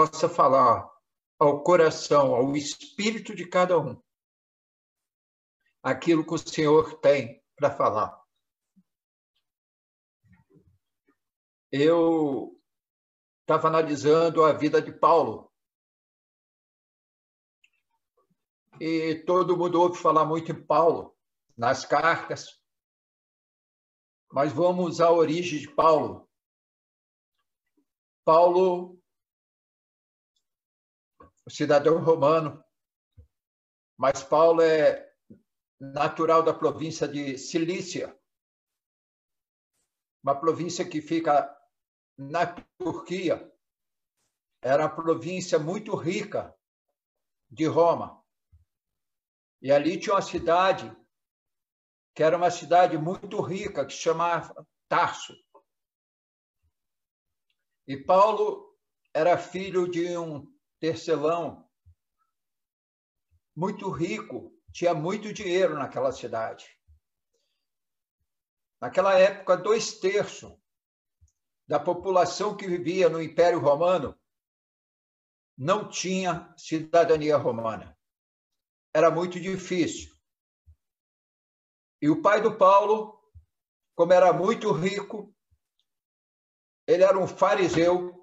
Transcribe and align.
possa 0.00 0.30
falar 0.30 0.90
ao 1.38 1.62
coração, 1.62 2.34
ao 2.34 2.56
espírito 2.56 3.34
de 3.34 3.46
cada 3.46 3.78
um, 3.78 4.02
aquilo 5.82 6.24
que 6.24 6.32
o 6.32 6.38
Senhor 6.38 6.98
tem 7.00 7.44
para 7.54 7.70
falar. 7.70 8.18
Eu 11.70 12.58
estava 13.42 13.68
analisando 13.68 14.42
a 14.42 14.54
vida 14.54 14.80
de 14.80 14.90
Paulo. 14.90 15.52
E 18.80 19.16
todo 19.26 19.56
mundo 19.56 19.82
ouve 19.82 20.00
falar 20.00 20.24
muito 20.24 20.50
em 20.50 20.66
Paulo 20.66 21.14
nas 21.54 21.84
cartas. 21.84 22.58
Mas 24.32 24.50
vamos 24.50 24.98
à 24.98 25.10
origem 25.10 25.60
de 25.60 25.70
Paulo. 25.74 26.26
Paulo, 28.24 28.99
cidadão 31.50 32.02
romano, 32.02 32.64
mas 33.96 34.22
Paulo 34.22 34.62
é 34.62 35.12
natural 35.78 36.42
da 36.42 36.54
província 36.54 37.08
de 37.08 37.36
Cilícia, 37.36 38.18
uma 40.22 40.38
província 40.38 40.88
que 40.88 41.00
fica 41.00 41.54
na 42.16 42.46
Turquia. 42.78 43.50
Era 44.62 44.84
uma 44.84 44.94
província 44.94 45.58
muito 45.58 45.94
rica 45.96 46.54
de 47.50 47.66
Roma. 47.66 48.22
E 49.62 49.72
ali 49.72 49.98
tinha 49.98 50.14
uma 50.14 50.22
cidade 50.22 50.94
que 52.14 52.22
era 52.22 52.36
uma 52.36 52.50
cidade 52.50 52.98
muito 52.98 53.40
rica, 53.40 53.86
que 53.86 53.92
se 53.92 54.00
chamava 54.00 54.66
Tarso. 54.88 55.34
E 57.86 57.96
Paulo 57.96 58.78
era 59.14 59.38
filho 59.38 59.90
de 59.90 60.16
um 60.18 60.46
tercelão 60.80 61.68
muito 63.54 63.90
rico, 63.90 64.52
tinha 64.72 64.94
muito 64.94 65.32
dinheiro 65.32 65.74
naquela 65.74 66.10
cidade. 66.10 66.66
Naquela 68.80 69.18
época, 69.18 69.56
dois 69.56 70.00
terços 70.00 70.58
da 71.68 71.78
população 71.78 72.56
que 72.56 72.66
vivia 72.66 73.08
no 73.08 73.22
Império 73.22 73.60
Romano 73.60 74.18
não 75.56 75.88
tinha 75.90 76.52
cidadania 76.56 77.36
romana. 77.36 77.96
Era 78.94 79.10
muito 79.10 79.38
difícil. 79.38 80.16
E 82.00 82.08
o 82.08 82.22
pai 82.22 82.40
do 82.40 82.56
Paulo, 82.56 83.22
como 83.94 84.12
era 84.14 84.32
muito 84.32 84.72
rico, 84.72 85.36
ele 86.86 87.04
era 87.04 87.18
um 87.18 87.28
fariseu, 87.28 88.19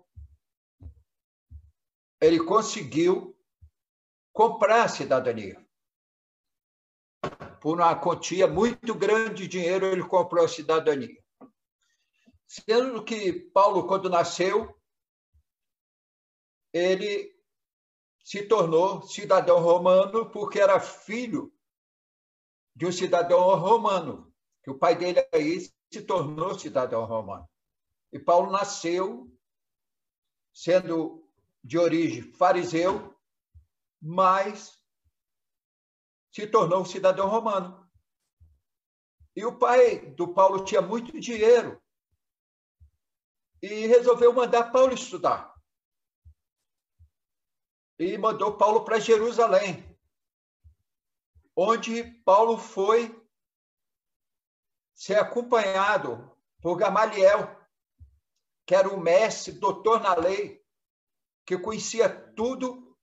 ele 2.21 2.43
conseguiu 2.43 3.37
comprar 4.33 4.83
a 4.83 4.89
cidadania. 4.89 5.65
Por 7.61 7.77
uma 7.77 7.95
quantia 7.95 8.47
muito 8.47 8.93
grande 8.93 9.43
de 9.43 9.47
dinheiro, 9.47 9.87
ele 9.87 10.07
comprou 10.07 10.45
a 10.45 10.47
cidadania. 10.47 11.23
Sendo 12.47 13.03
que 13.03 13.33
Paulo, 13.33 13.87
quando 13.87 14.09
nasceu, 14.09 14.79
ele 16.71 17.35
se 18.23 18.43
tornou 18.47 19.01
cidadão 19.03 19.59
romano 19.59 20.29
porque 20.29 20.59
era 20.59 20.79
filho 20.79 21.53
de 22.75 22.85
um 22.85 22.91
cidadão 22.91 23.41
romano, 23.55 24.31
que 24.63 24.69
o 24.69 24.77
pai 24.77 24.95
dele 24.95 25.27
aí 25.33 25.61
se 25.91 26.01
tornou 26.01 26.57
cidadão 26.57 27.05
romano. 27.05 27.49
E 28.11 28.19
Paulo 28.19 28.51
nasceu 28.51 29.29
sendo 30.53 31.26
de 31.67 31.77
origem 31.77 32.23
fariseu, 32.31 33.13
mas 34.01 34.81
se 36.31 36.47
tornou 36.47 36.85
cidadão 36.85 37.27
romano. 37.27 37.85
E 39.35 39.43
o 39.43 39.59
pai 39.59 39.99
do 40.13 40.33
Paulo 40.33 40.63
tinha 40.63 40.81
muito 40.81 41.19
dinheiro 41.19 41.81
e 43.61 43.85
resolveu 43.85 44.31
mandar 44.31 44.71
Paulo 44.71 44.93
estudar. 44.93 45.53
E 47.99 48.17
mandou 48.17 48.55
Paulo 48.55 48.85
para 48.85 48.99
Jerusalém, 48.99 49.93
onde 51.53 52.01
Paulo 52.23 52.57
foi 52.57 53.13
ser 54.93 55.15
acompanhado 55.19 56.33
por 56.61 56.77
Gamaliel, 56.77 57.59
que 58.65 58.73
era 58.73 58.87
o 58.87 58.99
mestre, 58.99 59.51
doutor 59.51 59.99
na 59.99 60.15
lei, 60.15 60.65
que 61.47 61.57
conhecia 61.57 62.09
tudo 62.33 62.95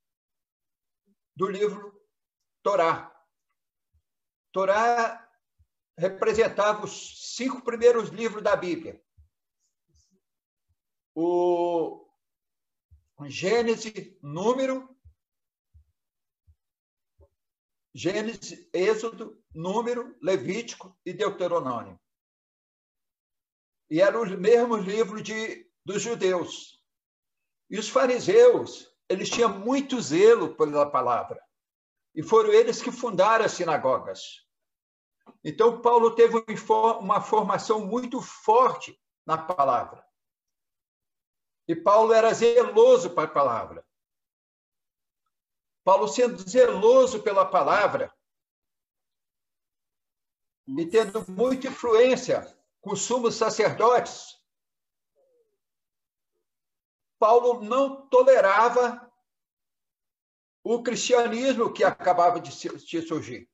do 1.35 1.49
livro 1.49 2.01
Torá. 2.63 3.11
Torá 4.53 5.29
representava 5.99 6.85
os 6.85 7.35
cinco 7.35 7.65
primeiros 7.65 8.11
livros 8.11 8.45
da 8.45 8.55
Bíblia. 8.55 9.03
O 11.17 12.07
Gênesis, 13.27 14.17
Número, 14.23 14.95
Gênesis, 17.93 18.69
Êxodo, 18.73 19.43
Número, 19.55 20.17
Levítico 20.21 20.97
e 21.05 21.13
Deuteronômio 21.13 21.99
e 23.91 24.01
eram 24.01 24.23
os 24.23 24.31
mesmos 24.31 24.85
livros 24.85 25.23
de, 25.23 25.71
dos 25.85 26.03
judeus. 26.03 26.74
E 27.71 27.79
os 27.79 27.89
fariseus, 27.89 28.93
eles 29.09 29.29
tinham 29.29 29.59
muito 29.59 30.01
zelo 30.01 30.55
pela 30.55 30.91
palavra. 30.91 31.43
E 32.15 32.23
foram 32.23 32.51
eles 32.51 32.81
que 32.81 32.93
fundaram 32.93 33.45
as 33.45 33.53
sinagogas. 33.53 34.45
Então, 35.43 35.81
Paulo 35.81 36.15
teve 36.15 36.45
uma 37.01 37.21
formação 37.21 37.85
muito 37.85 38.21
forte 38.21 38.99
na 39.27 39.39
palavra. 39.39 40.05
E 41.67 41.75
Paulo 41.75 42.13
era 42.13 42.33
zeloso 42.33 43.11
para 43.11 43.25
a 43.25 43.33
palavra. 43.33 43.87
Paulo, 45.83 46.09
sendo 46.09 46.39
zeloso 46.49 47.23
pela 47.23 47.45
palavra, 47.45 48.15
e 50.67 50.87
tendo 50.87 51.31
muita 51.31 51.69
influência 51.69 52.57
com 52.81 52.93
os 52.93 53.03
sumos 53.03 53.35
sacerdotes, 53.35 54.39
Paulo 57.19 57.63
não 57.63 58.07
tolerava 58.09 59.13
o 60.63 60.83
cristianismo 60.83 61.73
que 61.73 61.85
acabava 61.85 62.41
de 62.41 62.51
surgir. 63.03 63.51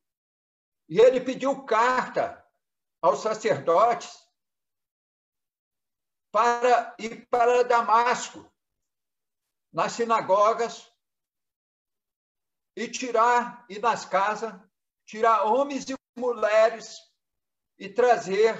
E 0.89 1.01
ele 1.01 1.21
pediu 1.21 1.65
carta 1.65 2.45
aos 3.03 3.21
sacerdotes 3.21 4.29
para 6.31 6.95
ir 6.99 7.27
para 7.29 7.65
Damasco, 7.65 8.51
nas 9.73 9.93
sinagogas, 9.93 10.91
e 12.77 12.89
tirar, 12.89 13.67
e 13.69 13.79
nas 13.79 14.05
casas, 14.05 14.55
tirar 15.05 15.45
homens 15.45 15.89
e 15.91 15.95
mulheres 16.17 16.99
e 17.79 17.89
trazer 17.89 18.57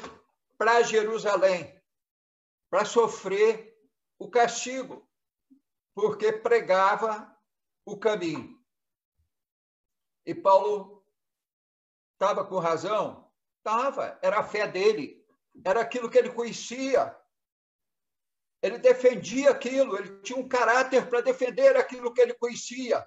para 0.59 0.83
Jerusalém, 0.83 1.81
para 2.69 2.85
sofrer 2.85 3.70
o 4.21 4.31
castigo, 4.31 5.09
porque 5.95 6.31
pregava 6.31 7.35
o 7.87 7.99
caminho. 7.99 8.63
E 10.27 10.35
Paulo 10.35 11.03
estava 12.13 12.45
com 12.47 12.59
razão? 12.59 13.33
Estava, 13.57 14.19
era 14.23 14.41
a 14.41 14.45
fé 14.45 14.69
dele, 14.69 15.27
era 15.65 15.81
aquilo 15.81 16.11
que 16.11 16.19
ele 16.19 16.33
conhecia. 16.33 17.19
Ele 18.63 18.79
defendia 18.79 19.51
aquilo, 19.51 19.97
ele 19.97 20.21
tinha 20.21 20.39
um 20.39 20.47
caráter 20.47 21.09
para 21.09 21.23
defender 21.23 21.75
aquilo 21.79 22.13
que 22.13 22.21
ele 22.21 22.35
conhecia. 22.35 23.05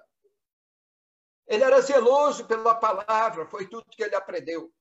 Ele 1.46 1.62
era 1.62 1.80
zeloso 1.80 2.48
pela 2.48 2.74
palavra, 2.74 3.46
foi 3.46 3.68
tudo 3.68 3.86
que 3.90 4.02
ele 4.02 4.16
aprendeu. 4.16 4.74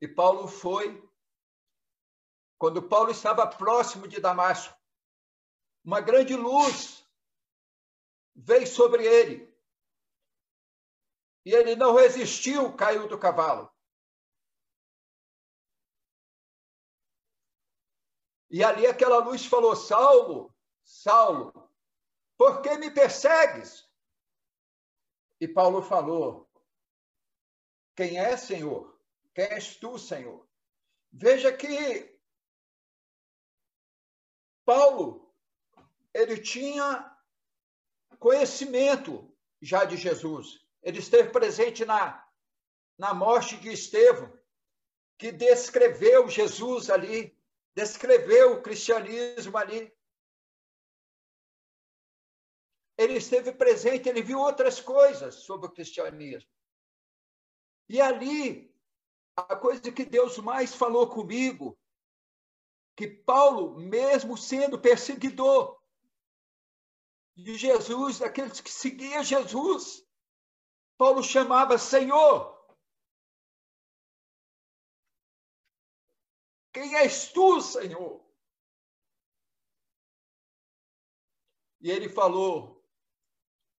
E 0.00 0.08
Paulo 0.08 0.48
foi. 0.48 1.06
Quando 2.58 2.88
Paulo 2.88 3.10
estava 3.10 3.46
próximo 3.46 4.06
de 4.08 4.20
Damasco, 4.20 4.78
uma 5.84 6.00
grande 6.00 6.34
luz 6.34 7.06
veio 8.34 8.66
sobre 8.66 9.04
ele. 9.04 9.54
E 11.44 11.52
ele 11.52 11.76
não 11.76 11.94
resistiu, 11.94 12.74
caiu 12.74 13.06
do 13.06 13.18
cavalo. 13.18 13.70
E 18.50 18.62
ali 18.62 18.86
aquela 18.86 19.18
luz 19.18 19.44
falou: 19.44 19.74
Saulo, 19.76 20.54
Saulo, 20.84 21.52
por 22.38 22.62
que 22.62 22.78
me 22.78 22.90
persegues? 22.90 23.84
E 25.40 25.48
Paulo 25.48 25.82
falou: 25.82 26.48
Quem 27.96 28.18
é, 28.18 28.36
Senhor? 28.36 28.98
Quem 29.34 29.44
és 29.46 29.76
tu, 29.76 29.98
Senhor? 29.98 30.48
Veja 31.12 31.52
que 31.52 32.13
Paulo 34.64 35.24
ele 36.14 36.38
tinha 36.38 37.12
conhecimento 38.20 39.30
já 39.60 39.84
de 39.84 39.96
Jesus. 39.96 40.64
Ele 40.82 41.00
esteve 41.00 41.30
presente 41.30 41.84
na, 41.84 42.24
na 42.96 43.12
morte 43.12 43.56
de 43.56 43.70
Estevão, 43.70 44.32
que 45.18 45.32
descreveu 45.32 46.28
Jesus 46.28 46.88
ali, 46.88 47.36
descreveu 47.74 48.54
o 48.54 48.62
cristianismo 48.62 49.56
ali. 49.58 49.92
Ele 52.96 53.14
esteve 53.14 53.52
presente, 53.52 54.08
ele 54.08 54.22
viu 54.22 54.38
outras 54.38 54.80
coisas 54.80 55.34
sobre 55.34 55.66
o 55.66 55.72
cristianismo. 55.72 56.48
E 57.88 58.00
ali, 58.00 58.72
a 59.36 59.56
coisa 59.56 59.90
que 59.90 60.04
Deus 60.04 60.38
mais 60.38 60.74
falou 60.74 61.08
comigo, 61.08 61.76
que 62.96 63.08
Paulo, 63.08 63.78
mesmo 63.78 64.36
sendo 64.36 64.80
perseguidor 64.80 65.82
de 67.36 67.56
Jesus, 67.56 68.20
daqueles 68.20 68.60
que 68.60 68.70
seguiam 68.70 69.24
Jesus, 69.24 70.06
Paulo 70.96 71.22
chamava 71.22 71.76
Senhor. 71.76 72.54
Quem 76.72 76.94
és 76.96 77.32
tu, 77.32 77.60
Senhor? 77.60 78.24
E 81.80 81.90
ele 81.90 82.08
falou: 82.08 82.84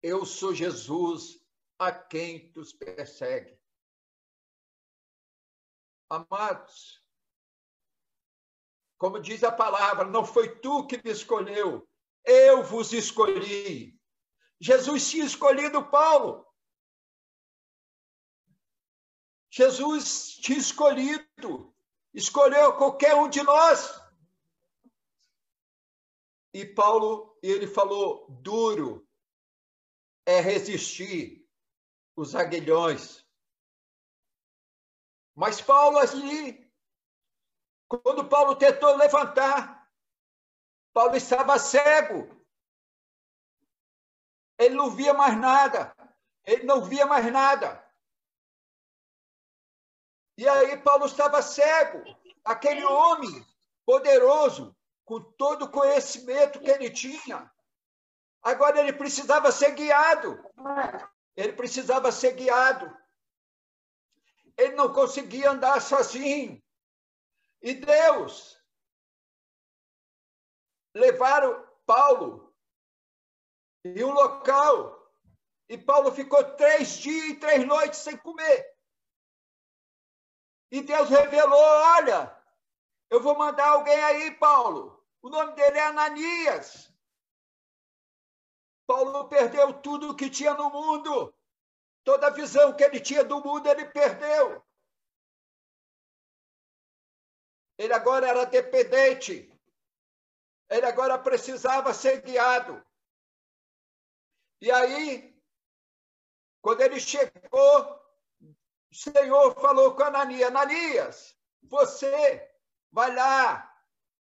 Eu 0.01 0.25
sou 0.25 0.53
Jesus 0.53 1.43
a 1.79 1.91
quem 1.91 2.51
tu 2.51 2.61
persegue. 2.77 3.59
Amados, 6.09 7.04
como 8.97 9.19
diz 9.19 9.43
a 9.43 9.51
palavra, 9.51 10.05
não 10.05 10.25
foi 10.25 10.59
tu 10.59 10.85
que 10.87 11.01
me 11.03 11.11
escolheu, 11.11 11.87
eu 12.23 12.63
vos 12.63 12.93
escolhi. 12.93 13.99
Jesus 14.59 15.09
tinha 15.09 15.25
escolhido 15.25 15.85
Paulo. 15.89 16.45
Jesus 19.51 20.35
tinha 20.35 20.57
escolhido, 20.57 21.73
escolheu 22.13 22.75
qualquer 22.77 23.15
um 23.15 23.29
de 23.29 23.41
nós. 23.41 24.01
E 26.53 26.65
Paulo, 26.65 27.37
ele 27.41 27.67
falou: 27.67 28.27
duro 28.29 29.07
é 30.25 30.39
resistir 30.39 31.47
os 32.15 32.33
aguilhões. 32.33 33.25
Mas 35.35 35.61
Paulo 35.61 35.97
ali, 35.97 36.64
quando 37.87 38.27
Paulo 38.27 38.55
tentou 38.55 38.95
levantar, 38.95 39.87
Paulo 40.93 41.15
estava 41.15 41.59
cego. 41.59 42.29
Ele 44.57 44.75
não 44.75 44.89
via 44.89 45.13
mais 45.13 45.37
nada. 45.37 45.95
Ele 46.45 46.63
não 46.63 46.83
via 46.83 47.05
mais 47.05 47.31
nada. 47.31 47.83
E 50.37 50.47
aí 50.47 50.77
Paulo 50.77 51.05
estava 51.05 51.41
cego, 51.41 52.03
aquele 52.43 52.83
homem 52.83 53.45
poderoso, 53.85 54.75
com 55.05 55.21
todo 55.21 55.65
o 55.65 55.71
conhecimento 55.71 56.59
que 56.59 56.69
ele 56.69 56.89
tinha. 56.89 57.49
Agora 58.41 58.79
ele 58.79 58.93
precisava 58.93 59.51
ser 59.51 59.71
guiado. 59.71 60.43
Ele 61.35 61.53
precisava 61.53 62.11
ser 62.11 62.33
guiado. 62.33 62.95
Ele 64.57 64.75
não 64.75 64.91
conseguia 64.91 65.51
andar 65.51 65.81
sozinho. 65.81 66.61
E 67.65 67.73
Deus 67.73 68.63
levaram 70.93 71.67
Paulo 71.83 72.55
em 73.83 74.03
um 74.03 74.11
local. 74.11 75.03
E 75.67 75.75
Paulo 75.75 76.11
ficou 76.11 76.43
três 76.55 76.97
dias 76.99 77.31
e 77.31 77.39
três 77.39 77.65
noites 77.65 78.01
sem 78.01 78.15
comer. 78.17 78.71
E 80.71 80.83
Deus 80.83 81.09
revelou: 81.09 81.59
olha, 81.59 82.39
eu 83.09 83.19
vou 83.19 83.35
mandar 83.35 83.69
alguém 83.69 83.97
aí, 84.03 84.29
Paulo. 84.37 85.03
O 85.23 85.29
nome 85.31 85.53
dele 85.53 85.79
é 85.79 85.87
Ananias. 85.87 86.93
Paulo 88.85 89.27
perdeu 89.27 89.73
tudo 89.81 90.11
o 90.11 90.15
que 90.15 90.29
tinha 90.29 90.53
no 90.53 90.69
mundo. 90.69 91.33
Toda 92.03 92.27
a 92.27 92.29
visão 92.29 92.75
que 92.75 92.83
ele 92.83 92.99
tinha 92.99 93.23
do 93.23 93.43
mundo, 93.43 93.67
ele 93.67 93.85
perdeu. 93.85 94.63
Ele 97.77 97.93
agora 97.93 98.27
era 98.27 98.45
dependente. 98.45 99.51
Ele 100.69 100.85
agora 100.85 101.17
precisava 101.19 101.93
ser 101.93 102.21
guiado. 102.21 102.83
E 104.61 104.71
aí, 104.71 105.35
quando 106.61 106.81
ele 106.81 106.99
chegou 106.99 108.05
o 108.95 108.95
Senhor 108.95 109.53
falou 109.55 109.93
com 109.93 110.03
Ananias: 110.03 110.47
Ananias, 110.47 111.37
você 111.63 112.49
vai 112.91 113.13
lá 113.13 113.69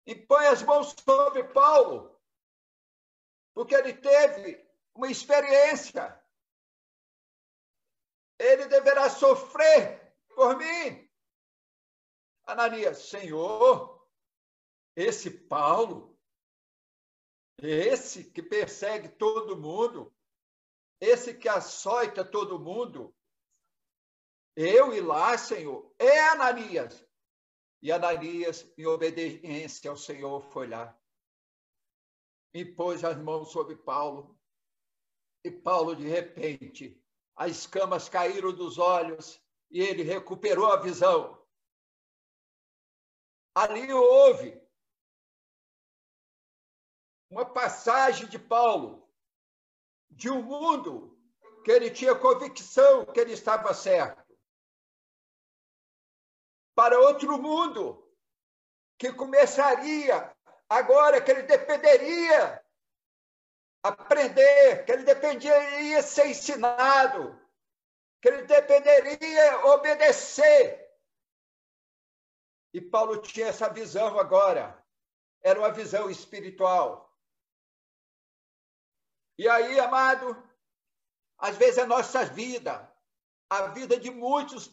e 0.05 0.13
põe 0.13 0.45
as 0.47 0.61
mãos 0.61 0.93
sobre 1.03 1.45
Paulo, 1.45 2.19
porque 3.53 3.73
ele 3.73 3.93
teve 3.93 4.61
uma 4.93 5.09
experiência. 5.09 6.21
Ele 8.37 8.65
deverá 8.65 9.09
sofrer 9.09 10.13
por 10.35 10.57
mim. 10.57 11.06
Ananias, 12.47 13.09
Senhor, 13.09 14.07
esse 14.95 15.29
Paulo, 15.29 16.17
esse 17.59 18.23
que 18.23 18.41
persegue 18.41 19.09
todo 19.09 19.57
mundo, 19.57 20.11
esse 20.99 21.33
que 21.33 21.47
açoita 21.49 22.25
todo 22.25 22.59
mundo, 22.59 23.13
eu 24.55 24.93
ir 24.93 25.01
lá, 25.01 25.37
Senhor, 25.37 25.93
é 25.99 26.19
Ananias. 26.29 27.05
E 27.79 27.91
Ananias, 27.91 28.67
em 28.75 28.87
obediência 28.87 29.91
ao 29.91 29.97
Senhor, 29.97 30.41
foi 30.51 30.67
lá 30.67 30.97
e 32.53 32.65
pôs 32.65 33.03
as 33.03 33.17
mãos 33.17 33.51
sobre 33.51 33.75
Paulo. 33.75 34.35
E 35.43 35.51
Paulo, 35.51 35.95
de 35.95 36.07
repente, 36.07 36.99
as 37.35 37.51
escamas 37.51 38.09
caíram 38.09 38.51
dos 38.51 38.79
olhos 38.79 39.39
e 39.69 39.79
ele 39.81 40.01
recuperou 40.01 40.65
a 40.65 40.77
visão. 40.77 41.39
Ali 43.57 43.91
houve 43.91 44.61
uma 47.27 47.43
passagem 47.43 48.27
de 48.27 48.37
Paulo 48.37 49.11
de 50.11 50.29
um 50.29 50.43
mundo 50.43 51.19
que 51.65 51.71
ele 51.71 51.89
tinha 51.89 52.13
convicção 52.13 53.03
que 53.07 53.19
ele 53.19 53.33
estava 53.33 53.73
certo 53.73 54.23
para 56.75 56.99
outro 56.99 57.41
mundo, 57.41 58.07
que 58.95 59.11
começaria 59.11 60.31
agora, 60.69 61.19
que 61.19 61.31
ele 61.31 61.41
dependeria 61.41 62.63
aprender, 63.81 64.85
que 64.85 64.91
ele 64.91 65.03
dependeria 65.03 66.03
ser 66.03 66.27
ensinado, 66.27 67.41
que 68.21 68.27
ele 68.27 68.43
dependeria 68.43 69.65
obedecer. 69.65 70.86
E 72.77 72.81
Paulo 72.81 73.19
tinha 73.19 73.47
essa 73.47 73.67
visão 73.67 74.19
agora. 74.19 74.85
Era 75.41 75.57
uma 75.57 75.71
visão 75.71 76.11
espiritual. 76.11 77.11
E 79.35 79.49
aí, 79.49 79.79
amado, 79.79 80.37
às 81.39 81.57
vezes 81.57 81.79
a 81.79 81.87
nossa 81.87 82.23
vida, 82.23 82.87
a 83.49 83.69
vida 83.69 83.99
de 83.99 84.11
muitos 84.11 84.71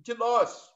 de 0.00 0.14
nós, 0.14 0.74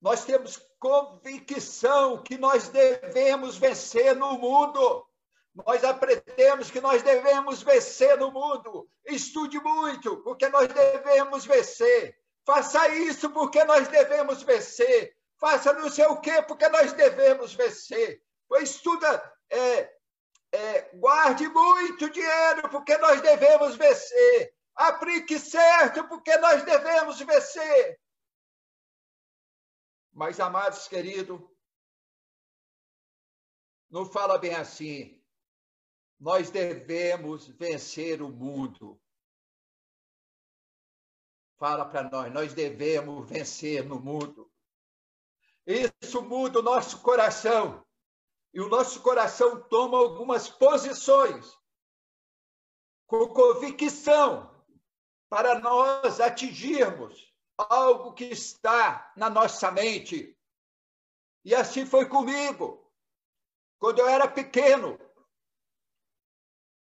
nós 0.00 0.24
temos 0.24 0.56
convicção 0.78 2.22
que 2.22 2.38
nós 2.38 2.68
devemos 2.70 3.58
vencer 3.58 4.16
no 4.16 4.38
mundo. 4.38 5.06
Nós 5.54 5.84
aprendemos 5.84 6.70
que 6.70 6.80
nós 6.80 7.02
devemos 7.02 7.62
vencer 7.62 8.16
no 8.16 8.32
mundo. 8.32 8.88
Estude 9.04 9.60
muito, 9.60 10.22
porque 10.22 10.48
nós 10.48 10.68
devemos 10.68 11.44
vencer. 11.44 12.18
Faça 12.44 12.88
isso 12.88 13.30
porque 13.30 13.62
nós 13.64 13.88
devemos 13.88 14.42
vencer. 14.42 15.16
Faça 15.38 15.72
não 15.72 15.90
sei 15.90 16.06
o 16.06 16.20
quê, 16.20 16.42
porque 16.42 16.68
nós 16.68 16.92
devemos 16.92 17.54
vencer. 17.54 18.22
Estuda, 18.60 19.36
é, 19.50 19.96
é, 20.52 20.82
guarde 20.94 21.48
muito 21.48 22.10
dinheiro, 22.10 22.68
porque 22.70 22.96
nós 22.98 23.20
devemos 23.20 23.76
vencer. 23.76 24.54
Aplique 24.74 25.38
certo, 25.38 26.06
porque 26.08 26.36
nós 26.38 26.62
devemos 26.62 27.18
vencer. 27.20 28.00
Mas, 30.12 30.38
amados 30.38 30.86
queridos, 30.88 31.40
não 33.90 34.04
fala 34.04 34.38
bem 34.38 34.54
assim. 34.54 35.22
Nós 36.20 36.50
devemos 36.50 37.48
vencer 37.48 38.22
o 38.22 38.28
mundo. 38.28 39.01
Fala 41.62 41.84
para 41.84 42.10
nós, 42.10 42.32
nós 42.32 42.54
devemos 42.54 43.30
vencer 43.30 43.84
no 43.84 44.00
mundo. 44.00 44.50
Isso 45.64 46.20
muda 46.20 46.58
o 46.58 46.62
nosso 46.62 47.00
coração. 47.02 47.86
e 48.52 48.60
o 48.60 48.68
nosso 48.68 49.00
coração 49.00 49.62
toma 49.68 49.96
algumas 49.96 50.48
posições 50.48 51.56
com 53.06 53.28
convicção 53.28 54.52
para 55.28 55.60
nós 55.60 56.18
atingirmos 56.18 57.32
algo 57.56 58.12
que 58.12 58.24
está 58.24 59.12
na 59.16 59.30
nossa 59.30 59.70
mente. 59.70 60.36
E 61.44 61.54
assim 61.54 61.86
foi 61.86 62.08
comigo. 62.08 62.92
Quando 63.78 64.00
eu 64.00 64.08
era 64.08 64.26
pequeno, 64.26 64.98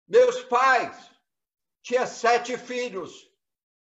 meus 0.09 0.43
pais 0.43 1.13
tinham 1.81 2.09
sete 2.09 2.59
filhos, 2.59 3.33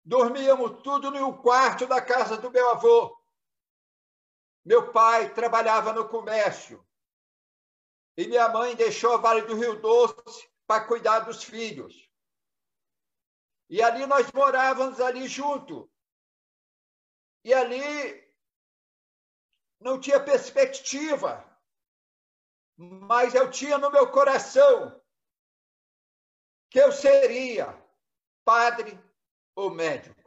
dormíamos 0.03 0.81
tudo 0.81 1.11
no 1.11 1.41
quarto 1.41 1.85
da 1.85 2.01
casa 2.01 2.37
do 2.37 2.51
meu 2.51 2.69
avô. 2.69 3.17
Meu 4.63 4.91
pai 4.91 5.33
trabalhava 5.33 5.93
no 5.93 6.07
comércio 6.07 6.85
e 8.17 8.27
minha 8.27 8.49
mãe 8.49 8.75
deixou 8.75 9.13
a 9.13 9.17
Vale 9.17 9.41
do 9.43 9.55
Rio 9.55 9.79
Doce 9.81 10.49
para 10.67 10.85
cuidar 10.85 11.19
dos 11.21 11.43
filhos. 11.43 12.09
E 13.69 13.81
ali 13.81 14.05
nós 14.05 14.31
morávamos 14.31 14.99
ali 14.99 15.27
junto. 15.27 15.89
E 17.43 17.53
ali 17.53 18.21
não 19.79 19.99
tinha 19.99 20.23
perspectiva, 20.23 21.43
mas 22.77 23.33
eu 23.33 23.49
tinha 23.49 23.77
no 23.77 23.89
meu 23.89 24.11
coração 24.11 25.01
que 26.69 26.79
eu 26.79 26.91
seria 26.91 27.67
padre 28.45 28.97
ou 29.55 29.69
médico. 29.69 30.21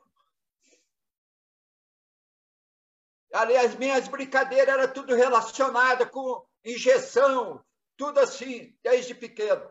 Ali 3.32 3.56
as 3.56 3.74
minhas 3.74 4.06
brincadeiras 4.06 4.68
eram 4.68 4.92
tudo 4.92 5.14
relacionada 5.14 6.06
com 6.06 6.46
injeção, 6.64 7.64
tudo 7.96 8.20
assim, 8.20 8.78
desde 8.82 9.14
pequeno. 9.14 9.68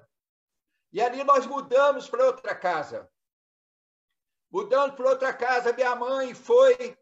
E 0.92 1.02
ali 1.02 1.24
nós 1.24 1.46
mudamos 1.46 2.10
para 2.10 2.26
outra 2.26 2.54
casa. 2.54 3.10
Mudando 4.52 4.96
para 4.96 5.10
outra 5.10 5.34
casa, 5.34 5.74
minha 5.74 5.96
mãe 5.96 6.36
foi 6.36 6.98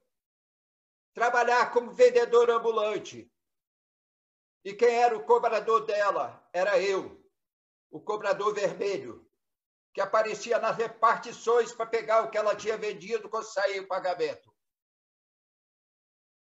trabalhar 1.13 1.71
como 1.73 1.91
vendedora 1.91 2.55
ambulante. 2.55 3.29
E 4.63 4.73
quem 4.73 4.95
era 4.95 5.17
o 5.17 5.25
cobrador 5.25 5.85
dela? 5.85 6.47
Era 6.53 6.79
eu, 6.79 7.21
o 7.89 7.99
cobrador 7.99 8.53
vermelho, 8.53 9.29
que 9.93 10.01
aparecia 10.01 10.59
nas 10.59 10.77
repartições 10.77 11.73
para 11.73 11.85
pegar 11.85 12.23
o 12.23 12.29
que 12.29 12.37
ela 12.37 12.55
tinha 12.55 12.77
vendido 12.77 13.29
quando 13.29 13.45
saía 13.45 13.81
o 13.81 13.87
pagamento 13.87 14.51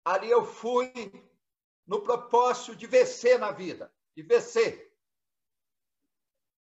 ali 0.05 0.31
eu 0.31 0.45
fui 0.45 0.93
no 1.87 2.03
propósito 2.03 2.77
de 2.77 2.87
vencer 2.87 3.39
na 3.39 3.51
vida, 3.51 3.93
de 4.15 4.23
vencer. 4.23 4.93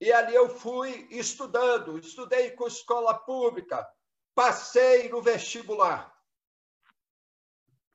E 0.01 0.13
ali 0.13 0.35
eu 0.35 0.49
fui 0.49 1.09
estudando, 1.11 1.99
estudei 1.99 2.51
com 2.53 2.67
escola 2.67 3.15
pública, 3.15 3.87
passei 4.35 5.09
no 5.09 5.23
vestibular. 5.23 6.15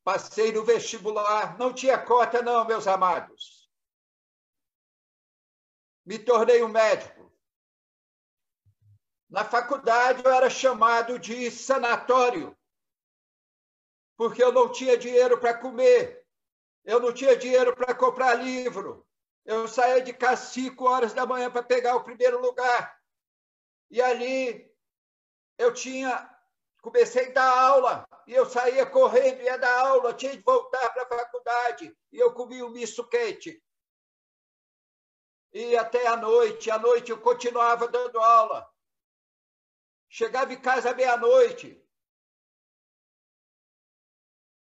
Passei 0.03 0.51
no 0.51 0.63
vestibular, 0.63 1.57
não 1.57 1.73
tinha 1.73 1.97
cota 1.97 2.41
não, 2.41 2.65
meus 2.65 2.85
amados. 2.85 3.67
Me 6.05 6.19
tornei 6.19 6.61
um 6.61 6.67
médico. 6.67 7.14
Na 9.35 9.43
faculdade 9.43 10.23
eu 10.23 10.31
era 10.31 10.49
chamado 10.49 11.19
de 11.19 11.51
sanatório 11.51 12.57
porque 14.15 14.41
eu 14.41 14.49
não 14.49 14.71
tinha 14.71 14.97
dinheiro 14.97 15.37
para 15.37 15.53
comer, 15.53 16.25
eu 16.85 17.01
não 17.01 17.11
tinha 17.11 17.35
dinheiro 17.35 17.75
para 17.75 17.93
comprar 17.93 18.35
livro. 18.35 19.05
Eu 19.43 19.67
saía 19.67 20.01
de 20.01 20.13
casa 20.13 20.45
cinco 20.45 20.85
horas 20.85 21.13
da 21.13 21.25
manhã 21.25 21.51
para 21.51 21.61
pegar 21.61 21.97
o 21.97 22.03
primeiro 22.05 22.39
lugar. 22.39 22.97
E 23.91 24.01
ali 24.01 24.73
eu 25.57 25.73
tinha, 25.73 26.33
comecei 26.81 27.27
a 27.27 27.33
dar 27.33 27.59
aula, 27.59 28.07
e 28.25 28.33
eu 28.33 28.45
saía 28.45 28.85
correndo, 28.85 29.41
ia 29.41 29.57
dar 29.57 29.81
aula, 29.81 30.13
tinha 30.13 30.31
de 30.31 30.43
voltar 30.43 30.93
para 30.93 31.03
a 31.03 31.07
faculdade, 31.07 31.93
e 32.09 32.17
eu 32.17 32.33
comia 32.33 32.65
um 32.65 32.69
misto 32.69 33.05
quente. 33.05 33.61
E 35.51 35.75
até 35.75 36.07
a 36.07 36.15
noite, 36.15 36.71
à 36.71 36.79
noite 36.79 37.11
eu 37.11 37.19
continuava 37.19 37.85
dando 37.89 38.17
aula. 38.17 38.73
Chegava 40.17 40.53
em 40.53 40.61
casa 40.61 40.95
meia-noite, 40.95 41.77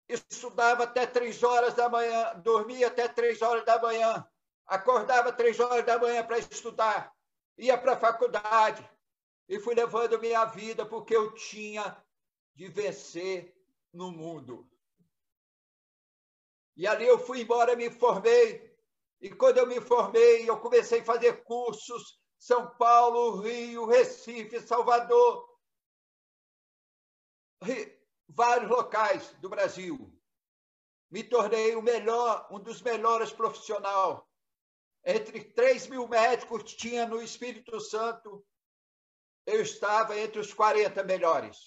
estudava 0.10 0.84
até 0.84 1.08
três 1.08 1.41
horas 1.43 1.74
da 1.74 1.88
manhã, 1.88 2.36
dormia 2.41 2.88
até 2.88 3.08
três 3.08 3.41
horas 3.41 3.63
da 3.63 3.81
manhã, 3.81 4.29
acordava 4.65 5.31
três 5.31 5.58
horas 5.58 5.86
da 5.86 5.98
manhã 5.98 6.27
para 6.27 6.39
estudar, 6.39 7.15
ia 7.58 7.77
para 7.77 7.93
a 7.93 7.98
faculdade 7.98 8.86
e 9.48 9.58
fui 9.62 9.74
levando 9.75 10.19
minha 10.19 10.43
vida 10.43 10.86
porque 10.86 11.15
eu 11.15 11.34
tinha 11.34 11.96
de 12.53 12.67
vencer 12.67 13.55
no 13.93 14.12
mundo. 14.12 14.69
E 16.75 16.86
ali 16.86 17.08
eu 17.08 17.17
fui 17.17 17.43
embora, 17.43 17.77
me 17.77 17.89
formei. 17.89 18.77
E 19.22 19.29
quando 19.29 19.60
eu 19.60 19.65
me 19.65 19.79
formei, 19.79 20.50
eu 20.50 20.60
comecei 20.60 21.00
a 21.00 21.05
fazer 21.05 21.46
cursos 21.46 22.19
São 22.39 22.74
Paulo, 22.77 23.41
Rio, 23.41 23.86
Recife, 23.86 24.62
Salvador, 24.62 25.48
vários 28.29 28.69
locais 28.69 29.34
do 29.41 29.50
Brasil. 29.50 30.17
Me 31.12 31.22
tornei 31.22 31.75
o 31.75 31.81
melhor, 31.81 32.48
um 32.50 32.60
dos 32.60 32.81
melhores 32.81 33.34
profissionais. 33.34 34.22
Entre 35.05 35.43
3 35.43 35.88
mil 35.88 36.08
médicos 36.08 36.63
tinha 36.75 37.05
no 37.05 37.22
Espírito 37.22 37.79
Santo, 37.81 38.46
eu 39.46 39.62
estava 39.62 40.17
entre 40.17 40.39
os 40.39 40.53
40 40.53 41.03
melhores. 41.03 41.58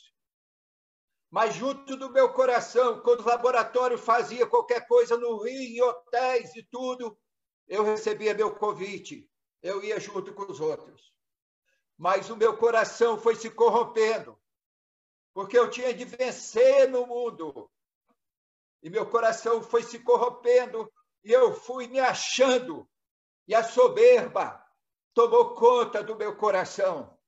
Mas 1.30 1.54
junto 1.54 1.96
do 1.96 2.10
meu 2.10 2.32
coração, 2.32 3.00
quando 3.00 3.20
o 3.20 3.28
laboratório 3.28 3.98
fazia 3.98 4.46
qualquer 4.46 4.86
coisa 4.86 5.16
no 5.16 5.42
Rio, 5.42 5.54
em 5.54 5.82
hotéis 5.82 6.54
e 6.54 6.62
tudo, 6.62 7.18
eu 7.66 7.84
recebia 7.84 8.34
meu 8.34 8.54
convite. 8.54 9.31
Eu 9.62 9.82
ia 9.82 10.00
junto 10.00 10.34
com 10.34 10.50
os 10.50 10.60
outros. 10.60 11.12
Mas 11.96 12.30
o 12.30 12.36
meu 12.36 12.56
coração 12.56 13.18
foi 13.18 13.36
se 13.36 13.50
corrompendo 13.50 14.36
porque 15.32 15.58
eu 15.58 15.70
tinha 15.70 15.94
de 15.94 16.04
vencer 16.04 16.88
no 16.88 17.06
mundo. 17.06 17.70
E 18.82 18.90
meu 18.90 19.08
coração 19.08 19.62
foi 19.62 19.82
se 19.82 19.98
corrompendo 20.00 20.92
e 21.24 21.32
eu 21.32 21.54
fui 21.54 21.86
me 21.86 22.00
achando. 22.00 22.88
E 23.46 23.54
a 23.54 23.62
soberba 23.62 24.62
tomou 25.14 25.54
conta 25.54 26.02
do 26.02 26.16
meu 26.16 26.36
coração. 26.36 27.18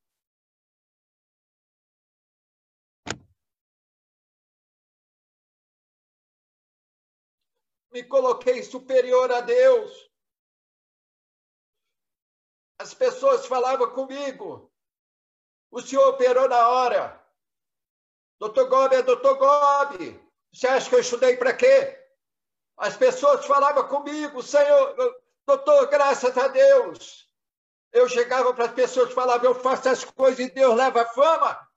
Me 7.91 8.03
coloquei 8.03 8.63
superior 8.63 9.31
a 9.31 9.41
Deus. 9.41 10.11
As 12.79 12.95
pessoas 12.95 13.47
falavam 13.47 13.91
comigo. 13.91 14.71
O 15.71 15.81
senhor 15.81 16.09
operou 16.09 16.49
na 16.49 16.69
hora. 16.69 17.25
Doutor 18.39 18.69
Gobi 18.69 18.97
é 18.97 19.03
doutor 19.03 19.37
Gobi. 19.37 20.21
Você 20.53 20.67
acha 20.69 20.89
que 20.89 20.95
eu 20.95 21.01
estudei 21.01 21.37
para 21.37 21.53
quê? 21.53 22.01
As 22.77 22.97
pessoas 22.97 23.45
falavam 23.47 23.87
comigo, 23.89 24.43
Senhor, 24.43 24.97
doutor, 25.47 25.87
graças 25.87 26.37
a 26.37 26.49
Deus. 26.49 27.29
Eu 27.93 28.09
chegava 28.09 28.53
para 28.53 28.67
as 28.67 28.73
pessoas 28.73 29.11
e 29.11 29.15
falava, 29.15 29.47
eu 29.47 29.55
faço 29.55 29.89
as 29.89 30.05
coisas 30.05 30.41
e 30.41 30.51
Deus 30.51 30.75
leva 30.75 31.03
a 31.03 31.07
fama. 31.07 31.69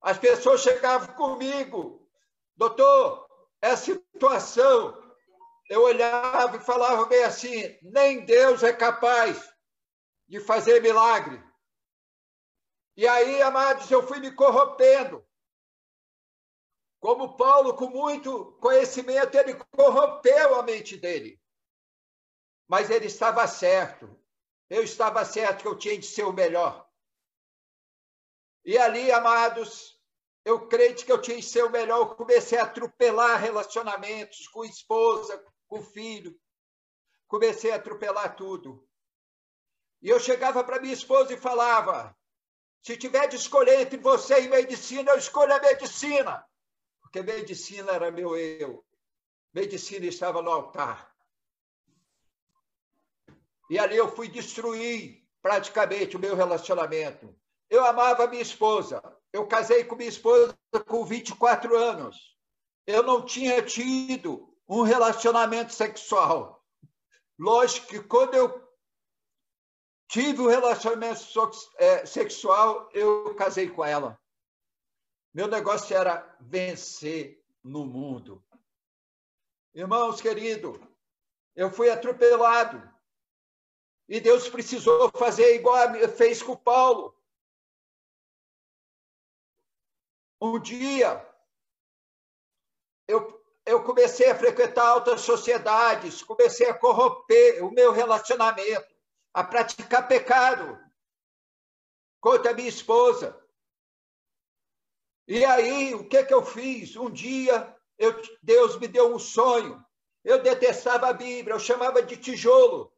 As 0.00 0.18
pessoas 0.18 0.60
chegavam 0.60 1.14
comigo, 1.16 2.08
doutor, 2.56 3.28
é 3.60 3.74
situação. 3.74 5.05
Eu 5.68 5.82
olhava 5.82 6.56
e 6.56 6.60
falava 6.60 7.06
bem 7.06 7.24
assim: 7.24 7.78
nem 7.82 8.24
Deus 8.24 8.62
é 8.62 8.72
capaz 8.72 9.52
de 10.28 10.40
fazer 10.40 10.80
milagre. 10.80 11.42
E 12.96 13.06
aí, 13.06 13.42
amados, 13.42 13.90
eu 13.90 14.06
fui 14.06 14.20
me 14.20 14.32
corrompendo. 14.32 15.26
Como 16.98 17.36
Paulo, 17.36 17.76
com 17.76 17.88
muito 17.88 18.52
conhecimento, 18.60 19.36
ele 19.36 19.54
corrompeu 19.76 20.54
a 20.54 20.62
mente 20.62 20.96
dele. 20.96 21.40
Mas 22.66 22.90
ele 22.90 23.06
estava 23.06 23.46
certo. 23.46 24.18
Eu 24.68 24.82
estava 24.82 25.24
certo 25.24 25.62
que 25.62 25.68
eu 25.68 25.78
tinha 25.78 25.98
de 25.98 26.06
ser 26.06 26.24
o 26.24 26.32
melhor. 26.32 26.88
E 28.64 28.76
ali, 28.78 29.12
amados, 29.12 29.96
eu 30.44 30.66
creio 30.66 30.96
que 30.96 31.12
eu 31.12 31.20
tinha 31.20 31.36
de 31.36 31.42
ser 31.42 31.64
o 31.64 31.70
melhor. 31.70 31.98
Eu 31.98 32.16
comecei 32.16 32.58
a 32.58 32.64
atropelar 32.64 33.40
relacionamentos 33.40 34.48
com 34.48 34.64
esposa, 34.64 35.44
com 35.76 35.82
filho. 35.82 36.38
Comecei 37.28 37.72
a 37.72 37.76
atropelar 37.76 38.36
tudo. 38.36 38.86
E 40.00 40.08
eu 40.08 40.18
chegava 40.18 40.62
para 40.64 40.80
minha 40.80 40.94
esposa 40.94 41.34
e 41.34 41.38
falava: 41.38 42.16
se 42.82 42.96
tiver 42.96 43.28
de 43.28 43.36
escolher 43.36 43.80
entre 43.80 43.98
você 43.98 44.42
e 44.42 44.48
medicina, 44.48 45.10
eu 45.10 45.18
escolho 45.18 45.54
a 45.54 45.60
medicina. 45.60 46.44
Porque 47.00 47.22
medicina 47.22 47.92
era 47.92 48.10
meu 48.10 48.36
eu. 48.36 48.84
Medicina 49.52 50.06
estava 50.06 50.42
no 50.42 50.50
altar. 50.50 51.14
E 53.68 53.78
ali 53.78 53.96
eu 53.96 54.14
fui 54.14 54.28
destruir 54.28 55.24
praticamente 55.42 56.16
o 56.16 56.20
meu 56.20 56.36
relacionamento. 56.36 57.34
Eu 57.68 57.84
amava 57.84 58.28
minha 58.28 58.42
esposa. 58.42 59.02
Eu 59.32 59.46
casei 59.46 59.82
com 59.84 59.96
minha 59.96 60.08
esposa 60.08 60.56
com 60.86 61.04
24 61.04 61.76
anos. 61.76 62.36
Eu 62.86 63.02
não 63.02 63.24
tinha 63.24 63.60
tido 63.62 64.55
um 64.68 64.82
relacionamento 64.82 65.72
sexual. 65.72 66.64
Lógico 67.38 67.86
que 67.88 68.02
quando 68.02 68.34
eu 68.34 68.66
tive 70.08 70.40
um 70.40 70.48
relacionamento 70.48 71.20
é, 71.78 72.06
sexual, 72.06 72.88
eu 72.92 73.34
casei 73.34 73.68
com 73.68 73.84
ela. 73.84 74.18
Meu 75.34 75.46
negócio 75.46 75.94
era 75.94 76.36
vencer 76.40 77.44
no 77.62 77.84
mundo. 77.84 78.42
Irmãos 79.74 80.20
queridos, 80.20 80.78
eu 81.54 81.70
fui 81.70 81.90
atropelado. 81.90 82.96
E 84.08 84.20
Deus 84.20 84.48
precisou 84.48 85.10
fazer 85.10 85.56
igual 85.56 85.76
fez 86.16 86.42
com 86.42 86.56
Paulo. 86.56 87.14
Um 90.40 90.60
dia, 90.60 91.26
eu, 93.66 93.82
comecei 93.82 94.30
a 94.30 94.38
frequentar 94.38 94.86
altas 94.86 95.22
sociedades, 95.22 96.22
comecei 96.22 96.70
a 96.70 96.78
corromper 96.78 97.64
o 97.64 97.72
meu 97.72 97.92
relacionamento, 97.92 98.86
a 99.34 99.42
praticar 99.42 100.06
pecado 100.06 100.78
contra 102.20 102.52
a 102.52 102.54
minha 102.54 102.68
esposa. 102.68 103.38
E 105.26 105.44
aí, 105.44 105.94
o 105.94 106.08
que, 106.08 106.24
que 106.24 106.32
eu 106.32 106.44
fiz? 106.44 106.94
Um 106.96 107.10
dia, 107.10 107.76
eu, 107.98 108.14
Deus 108.40 108.78
me 108.78 108.86
deu 108.86 109.12
um 109.12 109.18
sonho. 109.18 109.84
Eu 110.24 110.42
detestava 110.42 111.08
a 111.08 111.12
Bíblia, 111.12 111.54
eu 111.54 111.60
chamava 111.60 112.02
de 112.02 112.16
tijolo. 112.16 112.92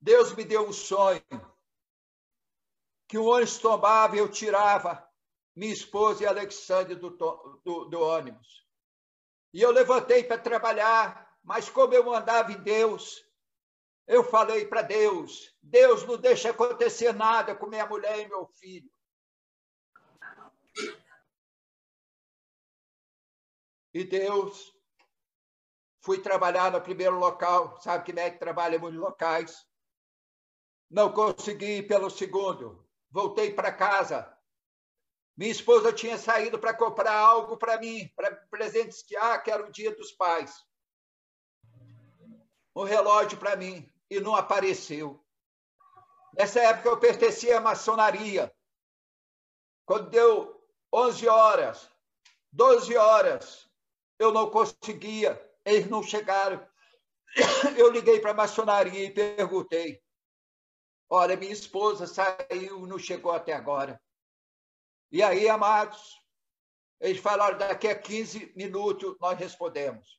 Deus 0.00 0.32
me 0.34 0.44
deu 0.44 0.68
um 0.68 0.72
sonho 0.72 1.22
que 3.08 3.18
o 3.18 3.26
ônibus 3.26 3.58
tombava 3.58 4.16
e 4.16 4.18
eu 4.18 4.30
tirava 4.30 5.04
minha 5.54 5.72
esposa 5.72 6.22
e 6.22 6.26
Alexandre 6.26 6.94
do, 6.94 7.10
do, 7.10 7.84
do 7.86 8.00
ônibus. 8.00 8.65
E 9.56 9.62
eu 9.62 9.70
levantei 9.70 10.22
para 10.22 10.36
trabalhar, 10.36 11.34
mas 11.42 11.70
como 11.70 11.94
eu 11.94 12.12
andava 12.12 12.52
em 12.52 12.62
Deus, 12.62 13.26
eu 14.06 14.22
falei 14.22 14.66
para 14.66 14.82
Deus: 14.82 15.50
Deus 15.62 16.04
não 16.04 16.18
deixa 16.18 16.50
acontecer 16.50 17.14
nada 17.14 17.56
com 17.56 17.66
minha 17.66 17.86
mulher 17.86 18.18
e 18.18 18.28
meu 18.28 18.46
filho. 18.48 18.90
E 23.94 24.04
Deus, 24.04 24.76
fui 26.02 26.20
trabalhar 26.20 26.70
no 26.70 26.82
primeiro 26.82 27.18
local, 27.18 27.80
sabe 27.80 28.04
que 28.04 28.12
médico 28.12 28.40
trabalha 28.40 28.76
em 28.76 28.78
muitos 28.78 29.00
locais. 29.00 29.66
Não 30.90 31.10
consegui 31.10 31.78
ir 31.78 31.88
pelo 31.88 32.10
segundo. 32.10 32.86
Voltei 33.10 33.54
para 33.54 33.72
casa. 33.72 34.36
Minha 35.34 35.50
esposa 35.50 35.94
tinha 35.94 36.18
saído 36.18 36.58
para 36.58 36.74
comprar 36.74 37.14
algo 37.14 37.56
para 37.56 37.78
mim, 37.78 38.06
para 38.14 38.45
presentear, 38.56 39.42
que 39.42 39.50
era 39.50 39.64
o 39.64 39.70
dia 39.70 39.94
dos 39.94 40.12
pais. 40.12 40.54
Um 42.74 42.84
relógio 42.84 43.38
para 43.38 43.54
mim, 43.54 43.86
e 44.10 44.18
não 44.18 44.34
apareceu. 44.34 45.22
Nessa 46.34 46.60
época 46.60 46.88
eu 46.88 46.98
pertencia 46.98 47.58
à 47.58 47.60
maçonaria. 47.60 48.52
Quando 49.84 50.10
deu 50.10 50.66
11 50.92 51.28
horas, 51.28 51.90
12 52.52 52.96
horas, 52.96 53.68
eu 54.18 54.32
não 54.32 54.50
conseguia, 54.50 55.40
eles 55.64 55.88
não 55.88 56.02
chegaram. 56.02 56.66
Eu 57.76 57.90
liguei 57.90 58.18
para 58.18 58.30
a 58.30 58.34
maçonaria 58.34 59.04
e 59.04 59.10
perguntei: 59.10 60.02
Olha, 61.10 61.36
minha 61.36 61.52
esposa 61.52 62.06
saiu, 62.06 62.86
não 62.86 62.98
chegou 62.98 63.32
até 63.32 63.52
agora. 63.52 64.00
E 65.12 65.22
aí, 65.22 65.46
amados, 65.46 66.18
eles 67.00 67.20
falaram: 67.20 67.58
daqui 67.58 67.88
a 67.88 67.98
15 67.98 68.52
minutos 68.56 69.16
nós 69.20 69.38
respondemos. 69.38 70.18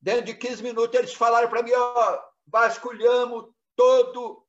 Dentro 0.00 0.26
de 0.26 0.34
15 0.34 0.62
minutos, 0.62 0.98
eles 0.98 1.14
falaram 1.14 1.48
para 1.48 1.62
mim: 1.62 1.72
ó, 1.72 2.22
vasculhamos 2.46 3.52
todo, 3.74 4.46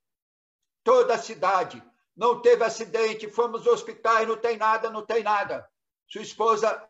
toda 0.84 1.16
a 1.16 1.20
cidade. 1.20 1.84
Não 2.16 2.42
teve 2.42 2.64
acidente, 2.64 3.30
fomos 3.30 3.62
aos 3.68 3.76
hospitais, 3.76 4.28
não 4.28 4.38
tem 4.38 4.58
nada, 4.58 4.90
não 4.90 5.06
tem 5.06 5.22
nada. 5.22 5.70
Sua 6.08 6.22
esposa 6.22 6.90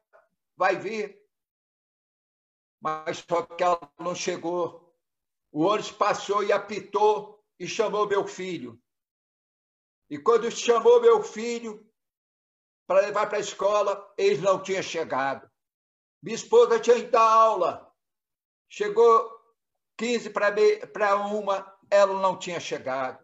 vai 0.56 0.78
vir. 0.78 1.22
Mas 2.80 3.26
só 3.28 3.42
que 3.42 3.64
ela 3.64 3.92
não 4.00 4.16
chegou. 4.16 4.96
O 5.52 5.64
ônibus 5.64 5.92
passou 5.92 6.44
e 6.44 6.52
apitou 6.52 7.44
e 7.60 7.68
chamou 7.68 8.08
meu 8.08 8.26
filho. 8.28 8.80
E 10.10 10.18
quando 10.18 10.50
chamou 10.52 11.02
meu 11.02 11.22
filho 11.22 11.86
para 12.88 13.02
levar 13.02 13.28
para 13.28 13.38
a 13.38 13.42
escola, 13.42 14.14
eles 14.18 14.42
não 14.42 14.64
tinham 14.64 14.82
chegado. 14.82 15.48
Minha 16.24 16.36
esposa 16.36 16.80
tinha 16.80 16.96
ido 16.96 17.12
dar 17.12 17.30
aula. 17.30 17.94
Chegou 18.70 19.30
15 19.98 20.30
para 20.30 21.16
uma, 21.18 21.78
ela 21.92 22.20
não 22.20 22.40
tinha 22.40 22.60
chegado. 22.60 23.24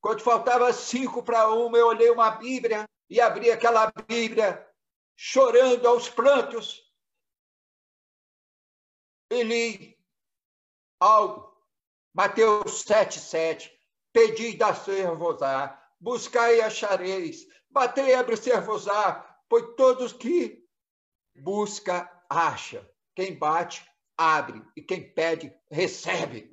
Quando 0.00 0.22
faltava 0.22 0.72
cinco 0.72 1.22
para 1.22 1.48
uma, 1.52 1.76
eu 1.76 1.88
olhei 1.88 2.10
uma 2.10 2.30
Bíblia 2.30 2.88
e 3.10 3.20
abri 3.20 3.50
aquela 3.50 3.92
Bíblia, 4.06 4.66
chorando 5.16 5.86
aos 5.86 6.08
prantos, 6.08 6.82
e 9.30 9.42
li 9.42 9.98
algo. 11.00 11.52
Mateus 12.14 12.82
7, 12.82 13.18
7. 13.18 13.72
Pedi 14.12 14.56
da 14.56 14.74
servosar, 14.74 15.90
buscai 15.98 16.58
e 16.58 16.62
achareis, 16.62 17.46
batei 17.72 18.14
abrir-se-vos-á, 18.14 19.38
pois 19.48 19.74
todos 19.76 20.12
que 20.12 20.64
busca, 21.34 22.10
acha. 22.28 22.88
Quem 23.14 23.38
bate, 23.38 23.86
abre. 24.16 24.62
E 24.76 24.82
quem 24.82 25.12
pede, 25.12 25.54
recebe. 25.70 26.52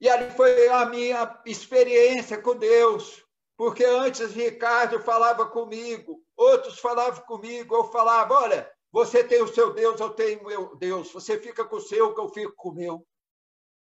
E 0.00 0.08
ali 0.08 0.30
foi 0.32 0.68
a 0.68 0.84
minha 0.86 1.40
experiência 1.46 2.40
com 2.40 2.56
Deus. 2.56 3.24
Porque 3.56 3.84
antes 3.84 4.32
Ricardo 4.32 5.00
falava 5.00 5.46
comigo, 5.46 6.24
outros 6.36 6.78
falavam 6.78 7.22
comigo, 7.24 7.76
eu 7.76 7.84
falava, 7.84 8.34
olha, 8.34 8.72
você 8.90 9.22
tem 9.22 9.40
o 9.40 9.52
seu 9.52 9.72
Deus, 9.72 10.00
eu 10.00 10.10
tenho 10.10 10.40
o 10.40 10.46
meu 10.46 10.76
Deus. 10.76 11.12
Você 11.12 11.38
fica 11.38 11.64
com 11.64 11.76
o 11.76 11.80
seu, 11.80 12.14
que 12.14 12.20
eu 12.20 12.28
fico 12.28 12.54
com 12.56 12.70
o 12.70 12.74
meu. 12.74 13.06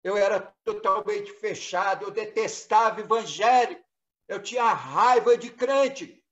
Eu 0.02 0.16
era 0.16 0.54
totalmente 0.64 1.32
fechado, 1.32 2.04
eu 2.04 2.10
detestava 2.10 3.00
evangelho. 3.00 3.78
Eu 4.30 4.40
tinha 4.40 4.72
raiva 4.72 5.36
de 5.36 5.50
crente. 5.50 6.24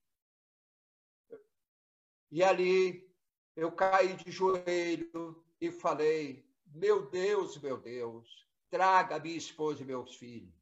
E 2.31 2.45
ali 2.45 3.13
eu 3.57 3.73
caí 3.73 4.15
de 4.15 4.31
joelho 4.31 5.45
e 5.61 5.73
falei: 5.73 6.49
Meu 6.65 7.11
Deus, 7.11 7.59
meu 7.59 7.77
Deus, 7.77 8.47
traga 8.71 9.19
minha 9.19 9.37
esposa 9.37 9.83
e 9.83 9.85
meus 9.85 10.15
filhos. 10.15 10.55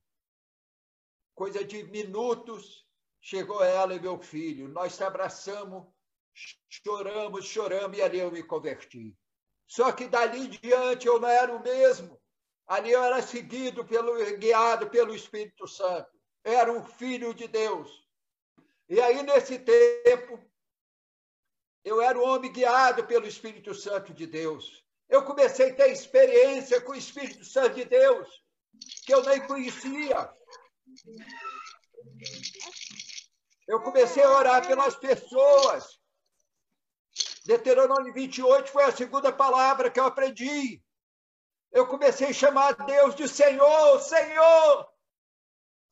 Coisa 1.35 1.63
de 1.63 1.83
minutos, 1.83 2.89
chegou 3.21 3.63
ela 3.63 3.95
e 3.95 4.01
meu 4.01 4.19
filho. 4.19 4.67
Nós 4.69 4.95
se 4.95 5.05
abraçamos, 5.05 5.87
choramos, 6.71 7.45
choramos, 7.45 7.99
e 7.99 8.01
ali 8.01 8.19
eu 8.19 8.33
me 8.33 8.43
converti. 8.43 9.15
Só 9.67 9.93
que 9.93 10.09
dali 10.09 10.47
em 10.47 10.49
diante 10.49 11.07
eu 11.07 11.21
não 11.21 11.29
era 11.29 11.55
o 11.55 11.63
mesmo. 11.63 12.19
Ali 12.67 12.93
eu 12.93 13.05
era 13.05 13.21
seguido, 13.21 13.85
pelo, 13.85 14.15
guiado 14.39 14.89
pelo 14.89 15.15
Espírito 15.15 15.69
Santo. 15.69 16.16
Era 16.47 16.73
um 16.73 16.85
filho 16.85 17.35
de 17.35 17.49
Deus. 17.49 17.91
E 18.89 19.01
aí, 19.01 19.21
nesse 19.25 19.59
tempo, 19.59 20.41
eu 21.85 22.01
era 22.01 22.17
um 22.17 22.23
homem 22.23 22.53
guiado 22.53 23.05
pelo 23.05 23.27
Espírito 23.27 23.75
Santo 23.75 24.15
de 24.15 24.29
Deus. 24.29 24.85
Eu 25.09 25.25
comecei 25.25 25.71
a 25.71 25.75
ter 25.75 25.91
experiência 25.91 26.81
com 26.81 26.93
o 26.93 26.97
Espírito 26.97 27.45
Santo 27.45 27.75
de 27.75 27.85
Deus, 27.85 28.29
que 29.05 29.13
eu 29.13 29.25
nem 29.25 29.45
conhecia. 29.45 30.33
Eu 33.67 33.81
comecei 33.83 34.23
a 34.23 34.31
orar 34.31 34.65
pelas 34.65 34.95
pessoas. 34.95 35.99
Deuteronômio 37.45 38.15
28 38.15 38.71
foi 38.71 38.85
a 38.85 38.93
segunda 38.93 39.33
palavra 39.33 39.91
que 39.91 39.99
eu 39.99 40.05
aprendi. 40.05 40.81
Eu 41.73 41.89
comecei 41.89 42.29
a 42.29 42.33
chamar 42.33 42.87
Deus 42.87 43.17
de 43.17 43.29
Senhor, 43.29 44.01
Senhor, 44.01 44.96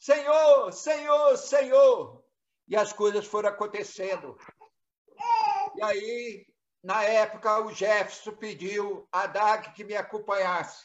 Senhor, 0.05 0.71
Senhor, 0.71 1.39
Senhor. 1.39 2.23
E 2.69 2.77
as 2.77 2.93
coisas 2.93 3.25
foram 3.25 3.49
acontecendo. 3.49 4.37
E 5.77 5.83
aí, 5.83 6.47
na 6.83 7.03
época, 7.05 7.61
o 7.61 7.73
Jefferson 7.73 8.37
pediu 8.37 9.09
a 9.11 9.27
Dag 9.27 9.73
que 9.73 9.83
me 9.83 9.97
acompanhasse. 9.97 10.85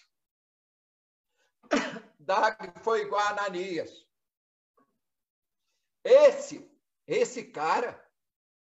Dag 2.17 2.55
foi 2.81 3.01
igual 3.01 3.19
a 3.19 3.31
Ananias. 3.31 3.91
Esse, 6.01 6.71
esse 7.05 7.43
cara, 7.43 8.01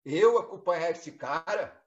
eu 0.04 0.38
acompanhar 0.38 0.92
esse 0.92 1.14
cara, 1.14 1.82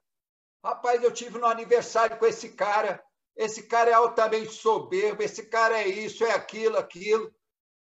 rapaz, 0.63 1.03
eu 1.03 1.13
tive 1.13 1.37
no 1.37 1.45
aniversário 1.45 2.17
com 2.17 2.25
esse 2.25 2.55
cara, 2.55 3.05
esse 3.35 3.67
cara 3.67 3.91
é 3.91 3.93
altamente 3.93 4.53
soberbo, 4.53 5.21
esse 5.21 5.45
cara 5.45 5.79
é 5.79 5.87
isso, 5.87 6.25
é 6.25 6.31
aquilo, 6.31 6.77
aquilo. 6.77 7.31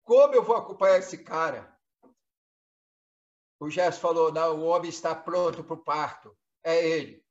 Como 0.10 0.34
eu 0.34 0.41
vou 0.41 0.56
acompanhar 0.56 0.98
esse 0.98 1.19
cara? 1.19 1.72
O 3.60 3.69
Gerson 3.69 4.02
falou: 4.02 4.32
não, 4.32 4.58
o 4.58 4.65
homem 4.65 4.89
está 4.89 5.13
pronto 5.13 5.63
para 5.63 5.76
o 5.76 5.84
parto. 5.84 6.36
É 6.63 6.84
ele. 6.84 7.24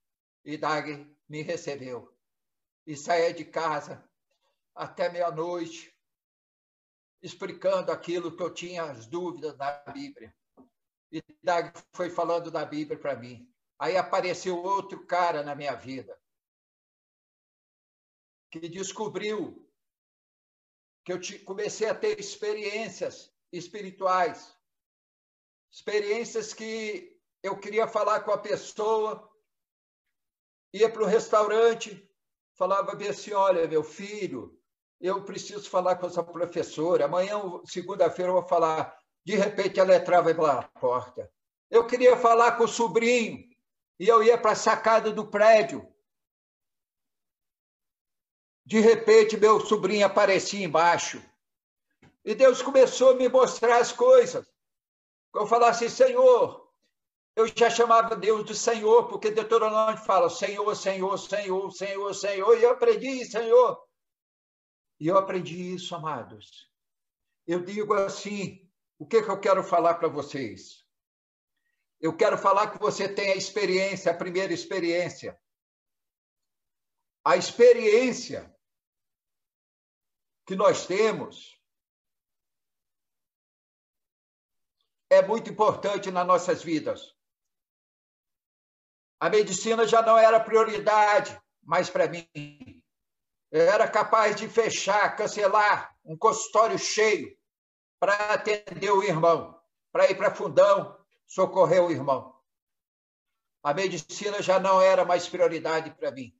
E 0.45 0.57
Dag 0.57 1.13
me 1.29 1.43
recebeu. 1.43 2.17
E 2.87 2.97
saía 2.97 3.35
de 3.35 3.45
casa 3.45 4.09
até 4.77 5.09
meia-noite, 5.09 5.93
explicando 7.21 7.91
aquilo 7.91 8.37
que 8.37 8.43
eu 8.45 8.55
tinha 8.55 8.85
as 8.85 9.07
dúvidas 9.07 9.57
da 9.57 9.73
Bíblia. 9.93 10.33
E 11.11 11.21
Dag 11.43 11.73
foi 11.93 12.11
falando 12.11 12.49
da 12.49 12.65
Bíblia 12.65 12.97
para 12.97 13.17
mim. 13.17 13.53
Aí 13.77 13.97
apareceu 13.97 14.57
outro 14.57 15.05
cara 15.05 15.43
na 15.43 15.57
minha 15.57 15.75
vida 15.75 16.17
que 18.53 18.69
descobriu 18.69 19.68
que 21.09 21.13
eu 21.13 21.45
comecei 21.45 21.89
a 21.89 21.95
ter 21.95 22.21
experiências 22.21 23.33
espirituais, 23.51 24.55
experiências 25.73 26.53
que 26.53 27.19
eu 27.43 27.57
queria 27.57 27.89
falar 27.89 28.21
com 28.21 28.31
a 28.31 28.37
pessoa, 28.37 29.27
ia 30.73 30.91
para 30.91 31.03
o 31.03 31.07
restaurante, 31.07 32.07
falava 32.53 32.93
assim, 33.09 33.33
olha, 33.33 33.67
meu 33.67 33.83
filho, 33.83 34.61
eu 35.01 35.25
preciso 35.25 35.71
falar 35.71 35.97
com 35.97 36.07
essa 36.07 36.23
professora, 36.23 37.07
amanhã, 37.07 37.41
segunda-feira, 37.65 38.31
eu 38.31 38.35
vou 38.35 38.47
falar. 38.47 38.95
De 39.25 39.35
repente, 39.35 39.81
ela 39.81 39.95
entrava 39.95 40.35
pela 40.35 40.63
porta. 40.65 41.31
Eu 41.71 41.87
queria 41.87 42.17
falar 42.17 42.53
com 42.59 42.65
o 42.65 42.69
sobrinho, 42.69 43.49
e 43.99 44.07
eu 44.07 44.23
ia 44.23 44.37
para 44.37 44.53
a 44.53 44.57
sacada 44.57 45.11
do 45.11 45.27
prédio. 45.27 45.87
De 48.69 48.81
repente, 48.81 49.35
meu 49.35 49.59
sobrinho 49.61 50.05
aparecia 50.05 50.63
embaixo. 50.63 51.25
E 52.23 52.35
Deus 52.35 52.61
começou 52.61 53.13
a 53.13 53.15
me 53.15 53.27
mostrar 53.27 53.79
as 53.79 53.93
coisas. 53.93 54.47
Eu 55.35 55.47
falasse, 55.47 55.87
assim, 55.87 56.05
Senhor, 56.05 56.71
eu 57.35 57.47
já 57.47 57.71
chamava 57.71 58.15
Deus 58.15 58.45
de 58.45 58.55
Senhor, 58.55 59.09
porque 59.09 59.31
Deuteronômio 59.31 59.97
fala 59.97 60.29
Senhor, 60.29 60.75
Senhor, 60.77 61.17
Senhor, 61.17 61.71
Senhor, 61.73 62.13
Senhor, 62.13 62.59
e 62.59 62.63
eu 62.63 62.73
aprendi, 62.73 63.25
Senhor. 63.25 63.83
E 65.01 65.07
eu 65.07 65.17
aprendi 65.17 65.73
isso, 65.75 65.95
amados. 65.95 66.71
Eu 67.47 67.65
digo 67.65 67.95
assim, 67.95 68.71
o 68.99 69.07
que, 69.07 69.23
que 69.23 69.31
eu 69.31 69.41
quero 69.41 69.65
falar 69.65 69.95
para 69.95 70.09
vocês? 70.09 70.85
Eu 71.99 72.15
quero 72.15 72.37
falar 72.37 72.71
que 72.71 72.79
você 72.79 73.09
tem 73.09 73.33
a 73.33 73.37
experiência, 73.37 74.13
a 74.13 74.15
primeira 74.15 74.53
experiência. 74.53 75.41
A 77.25 77.35
experiência 77.35 78.55
que 80.49 80.57
nós 80.57 80.87
temos 80.87 81.61
é 85.11 85.21
muito 85.21 85.51
importante 85.51 86.11
nas 86.11 86.27
nossas 86.27 86.63
vidas. 86.63 87.15
A 89.21 89.29
medicina 89.29 89.87
já 89.87 90.01
não 90.01 90.17
era 90.17 90.41
prioridade 90.41 91.39
mais 91.63 91.91
para 91.91 92.09
mim. 92.09 92.27
Eu 93.51 93.61
era 93.61 93.87
capaz 93.91 94.37
de 94.37 94.49
fechar, 94.49 95.15
cancelar 95.17 95.95
um 96.03 96.17
consultório 96.17 96.79
cheio 96.79 97.39
para 98.01 98.33
atender 98.33 98.91
o 98.91 99.03
irmão, 99.03 99.63
para 99.93 100.11
ir 100.11 100.17
para 100.17 100.35
fundão, 100.35 100.99
socorrer 101.27 101.85
o 101.85 101.91
irmão. 101.91 102.35
A 103.63 103.75
medicina 103.75 104.41
já 104.41 104.59
não 104.59 104.81
era 104.81 105.05
mais 105.05 105.29
prioridade 105.29 105.91
para 105.91 106.11
mim. 106.11 106.35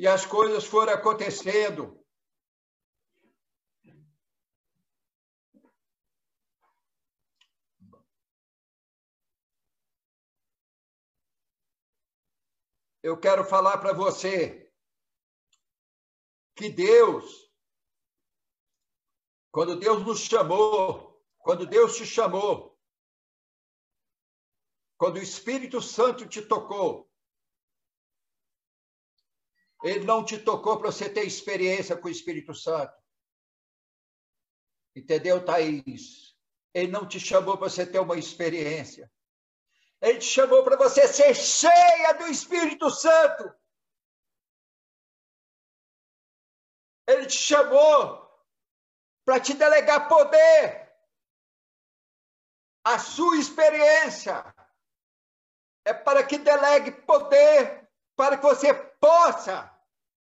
E 0.00 0.06
as 0.06 0.24
coisas 0.24 0.64
foram 0.64 0.94
acontecendo. 0.94 2.02
Eu 13.02 13.20
quero 13.20 13.44
falar 13.44 13.76
para 13.76 13.92
você 13.92 14.72
que 16.56 16.70
Deus, 16.70 17.52
quando 19.52 19.78
Deus 19.78 20.02
nos 20.06 20.20
chamou, 20.20 21.22
quando 21.40 21.66
Deus 21.66 21.98
te 21.98 22.06
chamou, 22.06 22.80
quando 24.96 25.16
o 25.16 25.22
Espírito 25.22 25.82
Santo 25.82 26.26
te 26.26 26.40
tocou, 26.40 27.09
ele 29.82 30.04
não 30.04 30.24
te 30.24 30.38
tocou 30.38 30.78
para 30.78 30.92
você 30.92 31.08
ter 31.08 31.24
experiência 31.24 31.96
com 31.96 32.08
o 32.08 32.10
Espírito 32.10 32.54
Santo. 32.54 32.94
Entendeu, 34.94 35.44
Thaís? 35.44 36.36
Ele 36.74 36.92
não 36.92 37.06
te 37.06 37.18
chamou 37.18 37.56
para 37.56 37.68
você 37.68 37.86
ter 37.86 37.98
uma 37.98 38.18
experiência. 38.18 39.10
Ele 40.00 40.18
te 40.18 40.26
chamou 40.26 40.62
para 40.64 40.76
você 40.76 41.08
ser 41.08 41.34
cheia 41.34 42.12
do 42.14 42.26
Espírito 42.26 42.90
Santo. 42.90 43.54
Ele 47.06 47.26
te 47.26 47.36
chamou 47.36 48.28
para 49.24 49.40
te 49.40 49.54
delegar 49.54 50.08
poder. 50.08 50.90
A 52.84 52.98
sua 52.98 53.36
experiência 53.36 54.54
é 55.84 55.92
para 55.92 56.24
que 56.24 56.38
delegue 56.38 56.92
poder 56.92 57.88
para 58.16 58.36
que 58.36 58.42
você 58.42 58.89
possa 59.00 59.74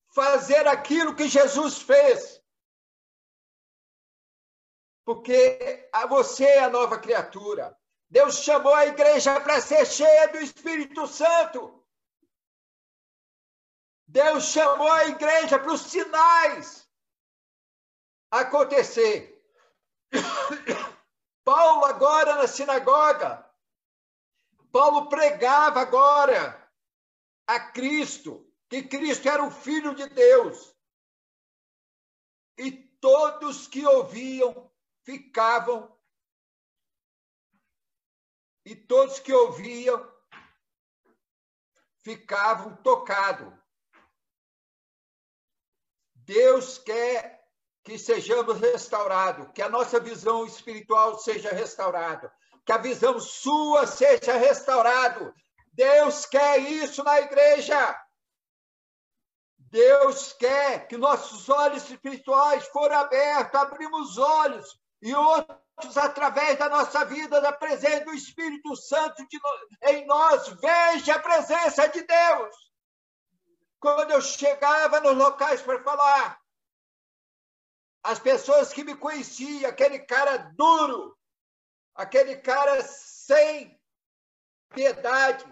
fazer 0.09 0.69
aquilo 0.69 1.17
que 1.17 1.29
Jesus 1.29 1.81
fez. 1.83 2.43
Porque 5.05 5.91
você 6.09 6.45
é 6.45 6.65
a 6.65 6.71
nova 6.71 6.99
criatura. 6.99 7.77
Deus 8.11 8.39
chamou 8.43 8.75
a 8.75 8.87
igreja 8.87 9.41
para 9.41 9.61
ser 9.61 9.87
cheia 9.87 10.29
do 10.29 10.39
Espírito 10.39 11.07
Santo. 11.07 11.85
Deus 14.07 14.45
chamou 14.45 14.91
a 14.91 15.07
igreja 15.07 15.59
para 15.59 15.73
os 15.73 15.83
sinais 15.83 16.89
acontecer. 18.31 19.35
Paulo, 21.45 21.85
agora 21.85 22.37
na 22.37 22.47
sinagoga, 22.47 23.47
Paulo 24.73 25.09
pregava 25.09 25.81
agora 25.81 26.71
a 27.47 27.61
Cristo, 27.61 28.48
que 28.69 28.83
Cristo 28.83 29.29
era 29.29 29.45
o 29.45 29.51
Filho 29.51 29.95
de 29.95 30.09
Deus. 30.09 30.75
E 32.57 32.73
todos 32.73 33.67
que 33.67 33.87
ouviam 33.87 34.71
ficavam. 35.05 35.97
E 38.65 38.77
todos 38.77 39.19
que 39.19 39.33
ouviam 39.33 40.13
ficavam 42.03 42.77
tocados. 42.83 43.53
Deus 46.15 46.77
quer 46.79 47.39
que 47.83 47.99
sejamos 47.99 48.61
restaurados, 48.61 49.51
que 49.55 49.63
a 49.63 49.69
nossa 49.69 49.99
visão 49.99 50.45
espiritual 50.45 51.19
seja 51.19 51.51
restaurada, 51.51 52.31
que 52.67 52.73
a 52.73 52.77
visão 52.77 53.19
sua 53.19 53.87
seja 53.87 54.37
restaurada, 54.37 55.35
Deus 55.73 56.27
quer 56.27 56.59
isso 56.59 57.03
na 57.03 57.19
igreja. 57.21 58.08
Deus 59.71 60.33
quer 60.33 60.87
que 60.89 60.97
nossos 60.97 61.49
olhos 61.49 61.89
espirituais 61.91 62.67
foram 62.69 62.97
abertos, 62.97 63.61
abrimos 63.61 64.11
os 64.11 64.19
olhos 64.19 64.81
e 65.03 65.15
outros, 65.15 65.97
através 65.97 66.59
da 66.59 66.69
nossa 66.69 67.05
vida, 67.05 67.41
da 67.41 67.53
presença 67.53 68.05
do 68.05 68.13
Espírito 68.13 68.75
Santo 68.77 69.23
no... 69.23 69.91
em 69.91 70.07
nós, 70.07 70.49
veja 70.49 71.15
a 71.15 71.21
presença 71.21 71.87
de 71.89 72.03
Deus. 72.03 72.57
Quando 73.79 74.11
eu 74.11 74.21
chegava 74.21 75.01
nos 75.01 75.17
locais 75.17 75.63
para 75.63 75.83
falar, 75.83 76.41
as 78.03 78.19
pessoas 78.19 78.73
que 78.73 78.83
me 78.83 78.97
conheciam, 78.97 79.69
aquele 79.69 79.99
cara 79.99 80.39
duro, 80.57 81.17
aquele 81.95 82.37
cara 82.37 82.83
sem 82.83 83.79
piedade, 84.71 85.45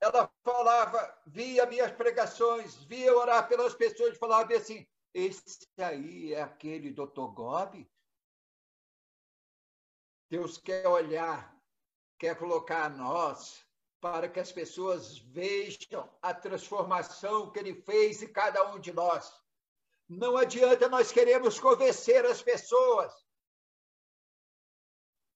ela 0.00 0.32
falava, 0.42 1.22
via 1.26 1.66
minhas 1.66 1.92
pregações, 1.92 2.74
via 2.84 3.14
orar 3.14 3.46
pelas 3.46 3.74
pessoas, 3.74 4.16
falava 4.16 4.54
assim: 4.54 4.86
esse 5.12 5.68
aí 5.76 6.32
é 6.32 6.40
aquele 6.40 6.90
doutor 6.90 7.32
Gobi? 7.32 7.90
Deus 10.30 10.56
quer 10.56 10.86
olhar, 10.86 11.54
quer 12.18 12.38
colocar 12.38 12.84
a 12.84 12.88
nós 12.88 13.66
para 14.00 14.28
que 14.28 14.40
as 14.40 14.50
pessoas 14.50 15.18
vejam 15.18 16.08
a 16.22 16.32
transformação 16.32 17.50
que 17.50 17.58
ele 17.58 17.74
fez 17.82 18.22
em 18.22 18.32
cada 18.32 18.72
um 18.72 18.78
de 18.80 18.92
nós. 18.92 19.30
Não 20.08 20.36
adianta 20.36 20.88
nós 20.88 21.12
queremos 21.12 21.60
convencer 21.60 22.24
as 22.24 22.40
pessoas. 22.40 23.12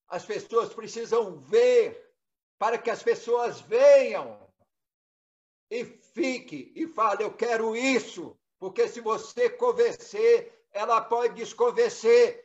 As 0.08 0.24
pessoas 0.24 0.72
precisam 0.72 1.38
ver 1.40 2.14
para 2.58 2.78
que 2.78 2.90
as 2.90 3.02
pessoas 3.02 3.60
venham 3.60 4.43
e 5.70 5.84
fique 5.84 6.72
e 6.74 6.86
fale: 6.88 7.24
Eu 7.24 7.34
quero 7.34 7.76
isso, 7.76 8.38
porque 8.58 8.88
se 8.88 9.00
você 9.00 9.50
convencer, 9.50 10.66
ela 10.72 11.00
pode 11.00 11.34
desconvencer. 11.34 12.44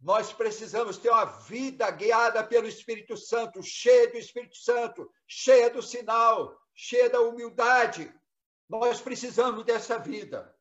Nós 0.00 0.32
precisamos 0.32 0.98
ter 0.98 1.10
uma 1.10 1.24
vida 1.24 1.90
guiada 1.90 2.46
pelo 2.46 2.68
Espírito 2.68 3.16
Santo, 3.16 3.62
cheia 3.62 4.10
do 4.10 4.18
Espírito 4.18 4.56
Santo, 4.56 5.10
cheia 5.26 5.68
do 5.68 5.82
sinal, 5.82 6.56
cheia 6.74 7.10
da 7.10 7.20
humildade. 7.20 8.12
Nós 8.68 9.00
precisamos 9.00 9.64
dessa 9.64 9.98
vida. 9.98 10.54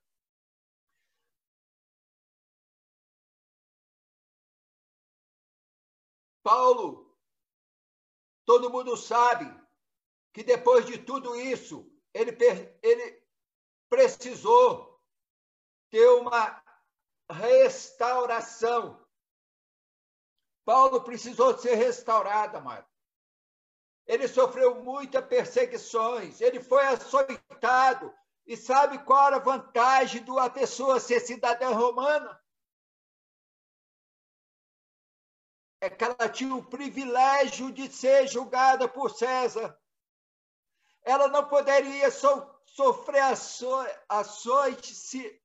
Paulo, 6.42 7.05
todo 8.46 8.70
mundo 8.70 8.96
sabe 8.96 9.46
que 10.34 10.44
depois 10.44 10.86
de 10.86 10.98
tudo 10.98 11.36
isso, 11.36 11.90
ele, 12.14 12.36
ele 12.82 13.24
precisou 13.90 15.02
ter 15.90 16.08
uma 16.10 16.64
restauração. 17.30 19.04
Paulo 20.64 21.02
precisou 21.02 21.58
ser 21.58 21.76
restaurado, 21.76 22.58
amado. 22.58 22.86
Ele 24.06 24.28
sofreu 24.28 24.84
muitas 24.84 25.26
perseguições, 25.26 26.42
ele 26.42 26.60
foi 26.60 26.86
açoitado. 26.86 28.14
E 28.46 28.56
sabe 28.56 29.00
qual 29.00 29.28
era 29.28 29.38
a 29.38 29.40
vantagem 29.40 30.24
de 30.24 30.30
uma 30.30 30.50
pessoa 30.50 31.00
ser 31.00 31.20
cidadã 31.20 31.70
romana? 31.70 32.40
É 35.86 35.90
que 35.90 36.04
ela 36.04 36.28
tinha 36.28 36.56
o 36.56 36.66
privilégio 36.66 37.72
de 37.72 37.92
ser 37.92 38.28
julgada 38.28 38.88
por 38.88 39.12
César. 39.12 39.80
Ela 41.04 41.28
não 41.28 41.48
poderia 41.48 42.10
so, 42.10 42.28
sofrer 42.66 43.22
açoite 44.10 44.96
se, 44.96 45.42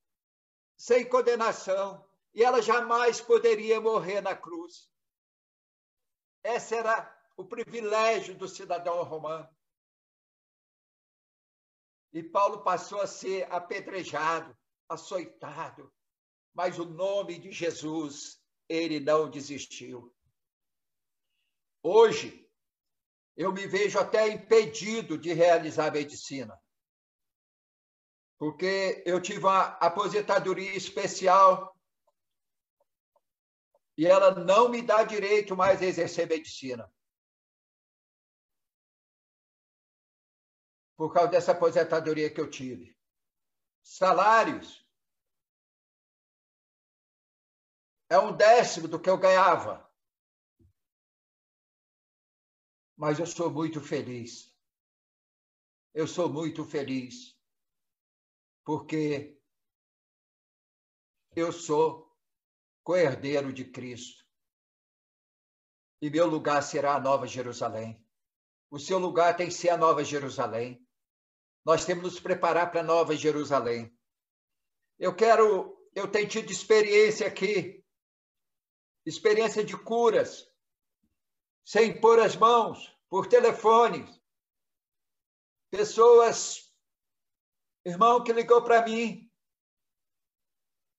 sem 0.78 1.06
condenação, 1.06 2.02
e 2.32 2.42
ela 2.42 2.62
jamais 2.62 3.20
poderia 3.20 3.80
morrer 3.82 4.22
na 4.22 4.34
cruz. 4.34 4.90
Esse 6.42 6.74
era 6.74 7.14
o 7.36 7.44
privilégio 7.44 8.34
do 8.34 8.48
cidadão 8.48 9.02
romano. 9.02 9.48
E 12.14 12.22
Paulo 12.22 12.62
passou 12.62 13.02
a 13.02 13.06
ser 13.06 13.46
apedrejado, 13.52 14.56
açoitado, 14.88 15.92
mas 16.54 16.78
o 16.78 16.86
nome 16.86 17.38
de 17.38 17.52
Jesus, 17.52 18.42
ele 18.66 18.98
não 18.98 19.28
desistiu. 19.28 20.12
Hoje, 21.82 22.46
eu 23.36 23.52
me 23.52 23.66
vejo 23.66 23.98
até 23.98 24.28
impedido 24.28 25.16
de 25.16 25.32
realizar 25.32 25.90
medicina, 25.90 26.60
porque 28.38 29.02
eu 29.06 29.20
tive 29.20 29.40
uma 29.40 29.78
aposentadoria 29.78 30.76
especial 30.76 31.74
e 33.96 34.06
ela 34.06 34.34
não 34.44 34.68
me 34.68 34.82
dá 34.82 35.04
direito 35.04 35.56
mais 35.56 35.80
a 35.80 35.86
exercer 35.86 36.28
medicina. 36.28 36.90
Por 40.96 41.12
causa 41.12 41.30
dessa 41.30 41.52
aposentadoria 41.52 42.32
que 42.32 42.40
eu 42.40 42.50
tive. 42.50 42.94
Salários 43.82 44.86
é 48.10 48.18
um 48.18 48.36
décimo 48.36 48.86
do 48.86 49.00
que 49.00 49.08
eu 49.08 49.16
ganhava 49.16 49.89
mas 53.00 53.18
eu 53.18 53.24
sou 53.24 53.50
muito 53.50 53.80
feliz. 53.80 54.54
Eu 55.94 56.06
sou 56.06 56.28
muito 56.28 56.66
feliz 56.66 57.34
porque 58.62 59.40
eu 61.34 61.50
sou 61.50 62.14
co-herdeiro 62.84 63.54
de 63.54 63.64
Cristo. 63.64 64.22
E 66.02 66.10
meu 66.10 66.26
lugar 66.26 66.62
será 66.62 66.94
a 66.96 67.00
Nova 67.00 67.26
Jerusalém. 67.26 68.06
O 68.70 68.78
seu 68.78 68.98
lugar 68.98 69.34
tem 69.34 69.48
que 69.48 69.54
ser 69.54 69.70
a 69.70 69.78
Nova 69.78 70.04
Jerusalém. 70.04 70.86
Nós 71.64 71.86
temos 71.86 72.02
que 72.02 72.10
nos 72.10 72.20
preparar 72.20 72.70
para 72.70 72.80
a 72.80 72.84
Nova 72.84 73.16
Jerusalém. 73.16 73.90
Eu 74.98 75.16
quero, 75.16 75.88
eu 75.94 76.06
tenho 76.06 76.28
tido 76.28 76.52
experiência 76.52 77.26
aqui, 77.26 77.82
experiência 79.06 79.64
de 79.64 79.74
curas, 79.74 80.49
sem 81.64 82.00
pôr 82.00 82.18
as 82.20 82.36
mãos, 82.36 82.96
por 83.08 83.26
telefone. 83.26 84.04
Pessoas, 85.70 86.72
irmão 87.84 88.22
que 88.22 88.32
ligou 88.32 88.62
para 88.62 88.84
mim, 88.84 89.30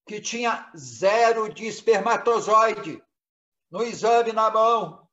que 0.06 0.20
tinha 0.20 0.70
zero 0.76 1.52
de 1.52 1.66
espermatozoide 1.66 3.02
no 3.70 3.82
exame 3.82 4.32
na 4.32 4.50
mão. 4.50 5.08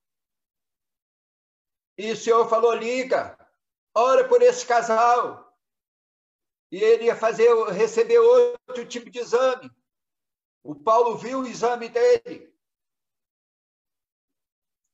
E 1.98 2.12
o 2.12 2.18
senhor 2.18 2.50
falou: 2.50 2.74
liga, 2.74 3.38
ora 3.96 4.28
por 4.28 4.42
esse 4.42 4.66
casal. 4.66 5.58
E 6.72 6.78
ele 6.78 7.06
ia 7.06 7.16
fazer, 7.16 7.52
receber 7.70 8.20
outro 8.20 8.86
tipo 8.88 9.10
de 9.10 9.20
exame. 9.20 9.72
O 10.64 10.76
Paulo 10.76 11.18
viu 11.18 11.40
o 11.40 11.48
exame 11.48 11.90
dele. 11.90 12.49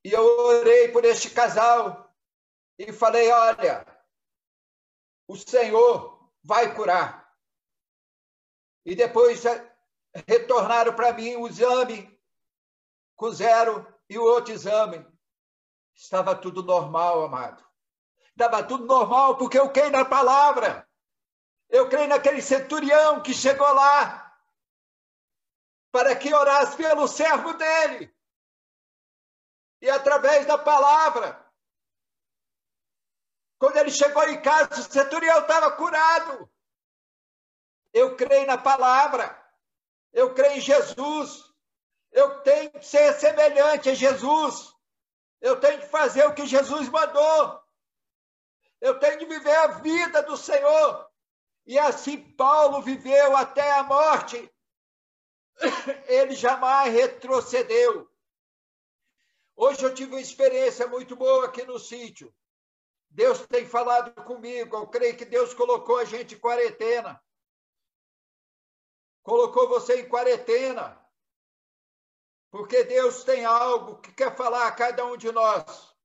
E 0.06 0.14
eu 0.14 0.22
orei 0.22 0.90
por 0.90 1.04
este 1.04 1.32
casal 1.32 2.16
e 2.78 2.94
falei: 2.94 3.32
olha, 3.32 3.84
o 5.28 5.36
Senhor 5.36 6.30
vai 6.44 6.76
curar. 6.76 7.28
E 8.86 8.96
depois 8.96 9.42
retornaram 10.28 10.94
para 10.94 11.12
mim 11.12 11.38
o 11.38 11.48
exame 11.48 12.22
com 13.16 13.32
zero 13.32 13.84
e 14.08 14.16
o 14.20 14.24
outro 14.24 14.54
exame. 14.54 15.04
Estava 15.96 16.36
tudo 16.36 16.62
normal, 16.62 17.24
amado. 17.24 17.66
Estava 18.30 18.62
tudo 18.62 18.86
normal 18.86 19.40
porque 19.40 19.58
eu 19.58 19.72
creio 19.72 19.90
na 19.90 20.06
palavra. 20.06 20.88
Eu 21.68 21.90
creio 21.90 22.10
naquele 22.10 22.44
centurião 22.44 23.24
que 23.24 23.34
chegou 23.34 23.74
lá 23.74 24.40
para 25.92 26.16
que 26.16 26.32
orasse 26.32 26.78
pelo 26.78 27.08
servo 27.08 27.54
dele 27.54 28.15
e 29.86 29.90
através 29.92 30.48
da 30.48 30.58
palavra. 30.58 31.40
Quando 33.60 33.78
ele 33.78 33.92
chegou 33.92 34.28
em 34.28 34.42
casa, 34.42 34.80
o 34.80 34.84
centurião 34.84 35.42
estava 35.42 35.72
curado. 35.74 36.50
Eu 37.94 38.16
creio 38.16 38.48
na 38.48 38.58
palavra. 38.58 39.40
Eu 40.12 40.34
creio 40.34 40.58
em 40.58 40.60
Jesus. 40.60 41.54
Eu 42.12 42.42
tenho 42.42 42.72
que 42.72 42.84
ser 42.84 43.14
semelhante 43.14 43.88
a 43.88 43.94
Jesus. 43.94 44.74
Eu 45.40 45.60
tenho 45.60 45.80
que 45.80 45.88
fazer 45.88 46.26
o 46.26 46.34
que 46.34 46.48
Jesus 46.48 46.90
mandou. 46.90 47.64
Eu 48.82 49.00
tenho 49.00 49.20
que 49.20 49.28
viver 49.28 49.56
a 49.56 49.68
vida 49.68 50.24
do 50.24 50.36
Senhor. 50.36 51.08
E 51.64 51.78
assim 51.78 52.18
Paulo 52.34 52.82
viveu 52.82 53.38
até 53.38 53.72
a 53.74 53.84
morte. 53.84 54.52
Ele 56.08 56.34
jamais 56.34 56.92
retrocedeu. 56.92 58.15
Hoje 59.56 59.84
eu 59.84 59.94
tive 59.94 60.12
uma 60.12 60.22
experiência 60.22 60.86
muito 60.86 61.16
boa 61.16 61.46
aqui 61.46 61.64
no 61.64 61.80
sítio. 61.80 62.34
Deus 63.10 63.46
tem 63.48 63.66
falado 63.66 64.14
comigo. 64.26 64.76
Eu 64.76 64.88
creio 64.88 65.16
que 65.16 65.24
Deus 65.24 65.54
colocou 65.54 65.98
a 65.98 66.04
gente 66.04 66.36
em 66.36 66.40
quarentena. 66.40 67.22
Colocou 69.24 69.70
você 69.70 70.02
em 70.02 70.10
quarentena. 70.10 71.02
Porque 72.52 72.84
Deus 72.84 73.24
tem 73.24 73.46
algo 73.46 74.02
que 74.02 74.12
quer 74.14 74.36
falar 74.36 74.68
a 74.68 74.72
cada 74.72 75.06
um 75.06 75.16
de 75.16 75.32
nós. 75.32 75.96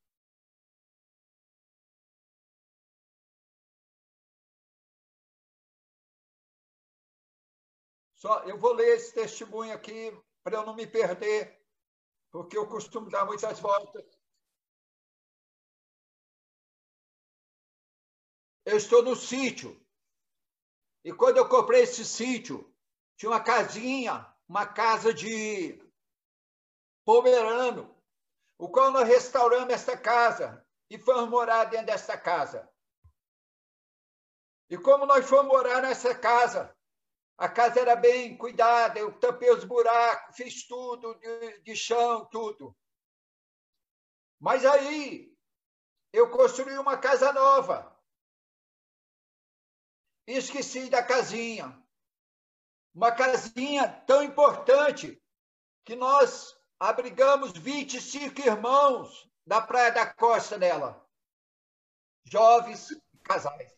Só, 8.15 8.45
eu 8.45 8.59
vou 8.59 8.75
ler 8.75 8.97
esse 8.97 9.15
testemunho 9.15 9.75
aqui 9.75 10.17
para 10.45 10.57
eu 10.57 10.67
não 10.67 10.75
me 10.75 10.87
perder 10.87 11.60
porque 12.31 12.57
eu 12.57 12.67
costumo 12.69 13.11
dar 13.11 13.25
muitas 13.25 13.59
voltas. 13.59 14.05
Eu 18.65 18.77
estou 18.77 19.03
no 19.03 19.17
sítio. 19.17 19.81
E 21.05 21.13
quando 21.13 21.39
eu 21.39 21.49
comprei 21.49 21.83
esse 21.83 22.05
sítio, 22.05 22.73
tinha 23.17 23.31
uma 23.31 23.43
casinha, 23.43 24.27
uma 24.49 24.67
casa 24.67 25.13
de 25.13 25.81
pomerano, 27.05 27.97
o 28.59 28.69
qual 28.69 28.91
nós 28.93 29.09
restauramos 29.09 29.73
essa 29.73 29.97
casa 29.97 30.65
e 30.89 30.99
fomos 30.99 31.29
morar 31.29 31.65
dentro 31.65 31.87
dessa 31.87 32.17
casa. 32.17 32.71
E 34.69 34.79
como 34.79 35.07
nós 35.07 35.29
fomos 35.29 35.47
morar 35.47 35.83
nessa 35.83 36.15
casa, 36.15 36.77
a 37.41 37.49
casa 37.49 37.81
era 37.81 37.97
bem 37.97 38.37
cuidada, 38.37 38.99
eu 38.99 39.19
tampei 39.19 39.51
os 39.51 39.65
buracos, 39.65 40.37
fiz 40.37 40.67
tudo 40.67 41.15
de, 41.15 41.63
de 41.63 41.75
chão, 41.75 42.27
tudo. 42.27 42.77
Mas 44.39 44.63
aí, 44.67 45.35
eu 46.13 46.31
construí 46.31 46.77
uma 46.77 46.99
casa 46.99 47.33
nova. 47.33 47.99
Esqueci 50.27 50.91
da 50.91 51.03
casinha. 51.03 51.83
Uma 52.95 53.11
casinha 53.11 53.89
tão 54.07 54.23
importante 54.23 55.19
que 55.87 55.97
nós 55.97 56.55
abrigamos 56.79 57.53
25 57.53 58.39
irmãos 58.43 59.27
da 59.47 59.63
Praia 59.63 59.91
da 59.91 60.13
Costa 60.13 60.59
nela. 60.59 61.09
Jovens 62.27 62.91
e 62.91 63.19
casais. 63.25 63.75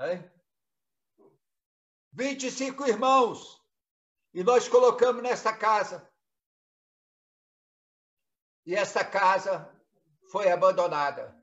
É? 0.00 0.41
25 2.12 2.86
irmãos. 2.86 3.60
E 4.34 4.42
nós 4.42 4.68
colocamos 4.68 5.22
nessa 5.22 5.52
casa. 5.52 6.08
E 8.64 8.74
essa 8.74 9.04
casa 9.04 9.68
foi 10.30 10.50
abandonada. 10.50 11.36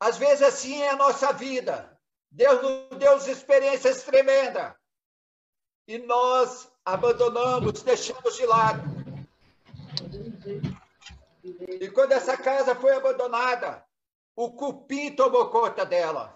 Às 0.00 0.16
vezes 0.16 0.42
assim 0.42 0.82
é 0.82 0.90
a 0.90 0.96
nossa 0.96 1.32
vida. 1.32 1.98
Deus 2.30 2.62
nos 2.62 2.98
deu 2.98 3.16
experiências 3.16 4.02
tremendas. 4.02 4.74
E 5.86 5.98
nós 5.98 6.70
abandonamos, 6.84 7.82
deixamos 7.82 8.36
de 8.36 8.44
lado. 8.44 8.82
E 11.80 11.88
quando 11.90 12.12
essa 12.12 12.36
casa 12.36 12.74
foi 12.74 12.94
abandonada, 12.94 13.86
o 14.34 14.52
cupim 14.52 15.14
tomou 15.14 15.48
conta 15.48 15.86
dela. 15.86 16.35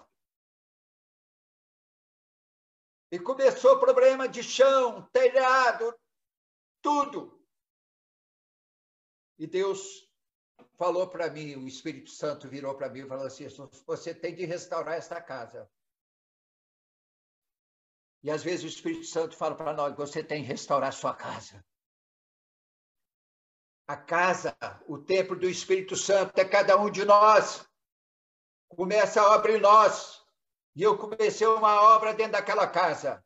E 3.11 3.19
começou 3.19 3.77
problema 3.77 4.27
de 4.27 4.41
chão, 4.41 5.03
telhado, 5.11 5.93
tudo. 6.81 7.45
E 9.37 9.45
Deus 9.45 10.09
falou 10.77 11.07
para 11.07 11.29
mim, 11.29 11.55
o 11.55 11.67
Espírito 11.67 12.09
Santo 12.09 12.47
virou 12.47 12.73
para 12.75 12.89
mim 12.89 13.01
e 13.01 13.07
falou 13.07 13.25
assim: 13.25 13.47
você 13.85 14.15
tem 14.15 14.33
de 14.33 14.45
restaurar 14.45 14.95
esta 14.95 15.21
casa. 15.21 15.69
E 18.23 18.29
às 18.29 18.43
vezes 18.43 18.63
o 18.63 18.67
Espírito 18.67 19.05
Santo 19.05 19.35
fala 19.35 19.55
para 19.55 19.73
nós: 19.73 19.95
você 19.95 20.23
tem 20.23 20.41
de 20.41 20.47
restaurar 20.47 20.93
sua 20.93 21.13
casa. 21.13 21.65
A 23.87 23.97
casa, 23.97 24.55
o 24.87 24.97
templo 24.97 25.35
do 25.35 25.49
Espírito 25.49 25.97
Santo 25.97 26.37
é 26.37 26.45
cada 26.45 26.77
um 26.77 26.89
de 26.89 27.03
nós. 27.03 27.67
Começa 28.69 29.21
a 29.21 29.35
obra 29.35 29.57
em 29.57 29.59
nós. 29.59 30.20
E 30.75 30.83
eu 30.83 30.97
comecei 30.97 31.45
uma 31.47 31.81
obra 31.95 32.13
dentro 32.13 32.33
daquela 32.33 32.67
casa. 32.67 33.23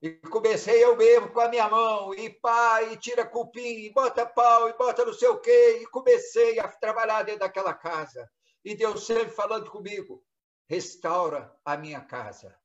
E 0.00 0.12
comecei 0.28 0.84
eu 0.84 0.96
mesmo 0.96 1.32
com 1.32 1.40
a 1.40 1.48
minha 1.48 1.68
mão, 1.68 2.14
e 2.14 2.28
pá, 2.28 2.82
e 2.82 2.96
tira 2.98 3.26
cupim, 3.26 3.86
e 3.86 3.92
bota 3.92 4.26
pau, 4.26 4.68
e 4.68 4.74
bota 4.74 5.04
não 5.04 5.14
sei 5.14 5.28
o 5.28 5.40
quê. 5.40 5.78
E 5.80 5.86
comecei 5.86 6.58
a 6.60 6.68
trabalhar 6.68 7.22
dentro 7.22 7.40
daquela 7.40 7.72
casa. 7.72 8.30
E 8.64 8.76
Deus 8.76 9.06
sempre 9.06 9.30
falando 9.30 9.70
comigo: 9.70 10.24
restaura 10.68 11.54
a 11.64 11.76
minha 11.76 12.00
casa. 12.00 12.58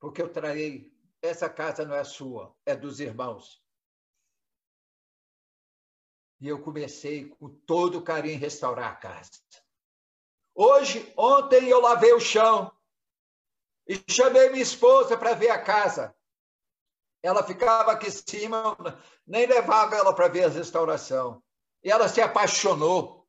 Porque 0.00 0.22
eu 0.22 0.32
traí, 0.32 0.92
essa 1.20 1.50
casa 1.50 1.84
não 1.84 1.94
é 1.94 2.04
sua, 2.04 2.56
é 2.64 2.76
dos 2.76 3.00
irmãos. 3.00 3.60
E 6.40 6.46
eu 6.46 6.62
comecei 6.62 7.28
com 7.28 7.48
todo 7.66 8.04
carinho 8.04 8.38
restaurar 8.38 8.92
a 8.92 8.96
casa. 8.96 9.32
Hoje, 10.60 11.12
ontem 11.16 11.68
eu 11.68 11.80
lavei 11.80 12.12
o 12.12 12.18
chão 12.18 12.68
e 13.86 13.96
chamei 14.10 14.50
minha 14.50 14.60
esposa 14.60 15.16
para 15.16 15.32
ver 15.32 15.50
a 15.50 15.62
casa. 15.62 16.12
Ela 17.22 17.44
ficava 17.44 17.92
aqui 17.92 18.08
em 18.08 18.10
cima, 18.10 18.76
nem 19.24 19.46
levava 19.46 19.94
ela 19.94 20.12
para 20.12 20.26
ver 20.26 20.46
a 20.46 20.48
restauração. 20.48 21.40
E 21.80 21.92
ela 21.92 22.08
se 22.08 22.20
apaixonou. 22.20 23.24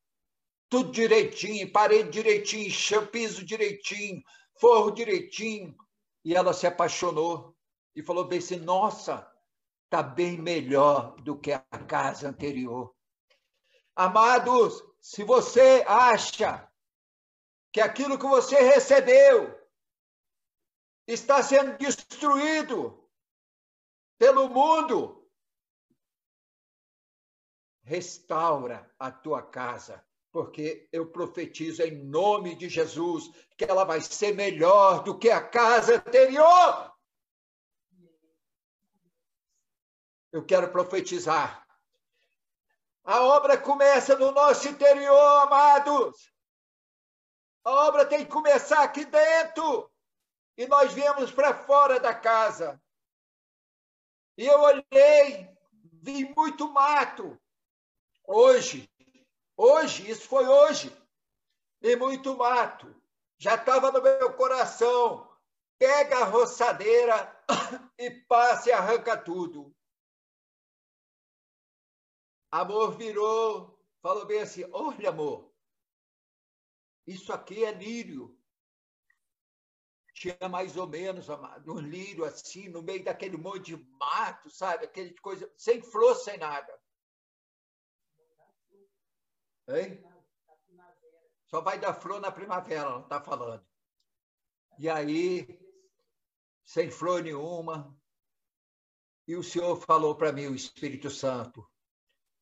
Tudo 0.69 0.91
direitinho, 0.91 1.71
parede 1.71 2.09
direitinho, 2.09 2.71
piso 3.11 3.45
direitinho, 3.45 4.23
forro 4.59 4.89
direitinho. 4.89 5.77
E 6.25 6.35
ela 6.35 6.51
se 6.51 6.65
apaixonou 6.65 7.55
e 7.95 8.01
falou 8.01 8.25
bem 8.25 8.39
assim: 8.39 8.57
nossa, 8.57 9.31
está 9.83 10.01
bem 10.01 10.35
melhor 10.35 11.15
do 11.21 11.37
que 11.37 11.51
a 11.51 11.59
casa 11.59 12.27
anterior. 12.27 12.91
Amados, 13.95 14.83
se 14.99 15.23
você 15.23 15.85
acha 15.87 16.67
que 17.71 17.81
aquilo 17.81 18.17
que 18.17 18.25
você 18.25 18.59
recebeu 18.61 19.57
está 21.07 21.41
sendo 21.43 21.77
destruído 21.77 23.07
pelo 24.17 24.49
mundo, 24.49 25.29
restaura 27.83 28.93
a 28.99 29.11
tua 29.11 29.41
casa, 29.41 30.05
porque 30.31 30.87
eu 30.91 31.11
profetizo 31.11 31.81
em 31.81 32.03
nome 32.05 32.55
de 32.55 32.69
Jesus 32.69 33.31
que 33.57 33.65
ela 33.65 33.83
vai 33.83 34.01
ser 34.01 34.35
melhor 34.35 35.03
do 35.03 35.17
que 35.17 35.29
a 35.29 35.41
casa 35.47 35.95
anterior. 35.95 36.93
Eu 40.31 40.45
quero 40.45 40.71
profetizar 40.71 41.67
a 43.09 43.23
obra 43.23 43.57
começa 43.57 44.15
no 44.15 44.31
nosso 44.31 44.67
interior, 44.67 45.41
amados. 45.41 46.31
A 47.63 47.71
obra 47.87 48.05
tem 48.05 48.25
que 48.25 48.31
começar 48.31 48.83
aqui 48.83 49.05
dentro. 49.05 49.91
E 50.57 50.67
nós 50.67 50.93
viemos 50.93 51.31
para 51.31 51.53
fora 51.53 51.99
da 51.99 52.13
casa. 52.13 52.81
E 54.37 54.45
eu 54.45 54.59
olhei, 54.59 55.49
vi 56.01 56.33
muito 56.35 56.71
mato. 56.71 57.39
Hoje, 58.25 58.89
hoje, 59.57 60.09
isso 60.09 60.27
foi 60.27 60.47
hoje. 60.47 60.95
E 61.81 61.95
muito 61.95 62.35
mato. 62.35 62.93
Já 63.37 63.55
estava 63.55 63.91
no 63.91 64.01
meu 64.01 64.33
coração. 64.33 65.29
Pega 65.77 66.19
a 66.19 66.25
roçadeira 66.25 67.45
e 67.97 68.11
passe 68.11 68.69
e 68.69 68.73
arranca 68.73 69.15
tudo. 69.17 69.73
Amor 72.51 72.97
virou, 72.97 73.79
falou 74.01 74.25
bem 74.25 74.41
assim: 74.41 74.65
olha, 74.73 75.09
amor, 75.09 75.48
isso 77.09 77.33
aqui 77.33 77.65
é 77.65 77.71
lírio. 77.71 78.37
Tinha 80.13 80.49
mais 80.49 80.77
ou 80.77 80.85
menos, 80.85 81.27
um 81.65 81.79
lírio 81.79 82.25
assim, 82.25 82.69
no 82.69 82.83
meio 82.83 83.03
daquele 83.03 83.37
monte 83.37 83.75
de 83.75 83.77
mato, 83.97 84.49
sabe? 84.49 84.85
Aquele 84.85 85.13
coisa, 85.19 85.51
sem 85.57 85.81
flor, 85.81 86.15
sem 86.15 86.37
nada. 86.37 86.79
Hein? 89.69 90.03
Só 91.47 91.61
vai 91.61 91.79
dar 91.79 91.93
flor 91.93 92.19
na 92.19 92.31
primavera, 92.31 92.89
ela 92.89 93.01
está 93.01 93.21
falando. 93.21 93.65
E 94.77 94.87
aí, 94.87 95.47
sem 96.63 96.91
flor 96.91 97.23
nenhuma, 97.23 97.97
e 99.27 99.35
o 99.35 99.43
Senhor 99.43 99.75
falou 99.81 100.15
para 100.15 100.31
mim, 100.31 100.47
o 100.47 100.55
Espírito 100.55 101.09
Santo, 101.09 101.67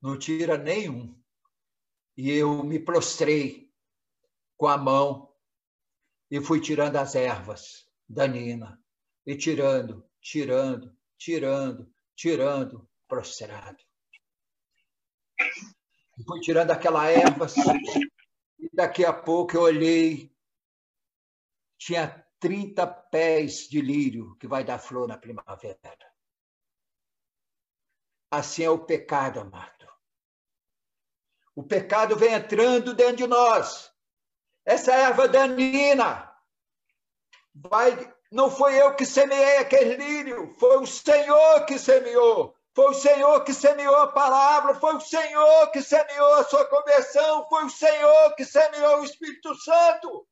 não 0.01 0.17
tira 0.17 0.57
nenhum. 0.57 1.21
E 2.15 2.31
eu 2.31 2.63
me 2.63 2.79
prostrei 2.79 3.66
com 4.57 4.67
a 4.67 4.77
mão 4.77 5.33
e 6.29 6.41
fui 6.41 6.59
tirando 6.59 6.97
as 6.97 7.15
ervas 7.15 7.87
da 8.07 8.27
Nina. 8.27 8.81
E 9.25 9.35
tirando, 9.35 10.09
tirando, 10.21 10.97
tirando, 11.17 11.93
tirando, 12.15 12.89
prostrado. 13.07 13.83
E 16.17 16.23
fui 16.23 16.39
tirando 16.41 16.71
aquela 16.71 17.07
erva, 17.07 17.45
e 18.59 18.69
daqui 18.73 19.05
a 19.05 19.13
pouco 19.13 19.55
eu 19.55 19.61
olhei, 19.61 20.35
tinha 21.77 22.25
30 22.39 22.87
pés 22.87 23.67
de 23.67 23.81
lírio 23.81 24.35
que 24.37 24.47
vai 24.47 24.63
dar 24.63 24.79
flor 24.79 25.07
na 25.07 25.17
primavera. 25.17 25.77
Assim 28.31 28.63
é 28.63 28.69
o 28.69 28.85
pecado, 28.85 29.39
amado. 29.39 29.87
O 31.55 31.63
pecado 31.63 32.15
vem 32.15 32.33
entrando 32.33 32.93
dentro 32.93 33.17
de 33.17 33.27
nós. 33.27 33.91
Essa 34.67 34.91
erva 34.91 35.29
danina 35.29 36.29
vai. 37.55 38.13
Não 38.29 38.51
foi 38.51 38.75
eu 38.75 38.93
que 38.93 39.05
semeei 39.05 39.59
aquele 39.59 39.95
lírio, 39.95 40.53
foi 40.59 40.79
o 40.79 40.85
Senhor 40.85 41.65
que 41.65 41.79
semeou. 41.79 42.53
Foi 42.75 42.91
o 42.91 42.93
Senhor 42.93 43.43
que 43.45 43.53
semeou 43.53 43.95
a 43.95 44.11
palavra, 44.11 44.75
foi 44.75 44.97
o 44.97 44.99
Senhor 44.99 45.71
que 45.71 45.81
semeou 45.81 46.33
a 46.33 46.43
sua 46.43 46.65
conversão, 46.65 47.47
foi 47.47 47.63
o 47.63 47.69
Senhor 47.69 48.35
que 48.35 48.43
semeou 48.43 48.99
o 48.99 49.03
Espírito 49.05 49.55
Santo. 49.55 50.27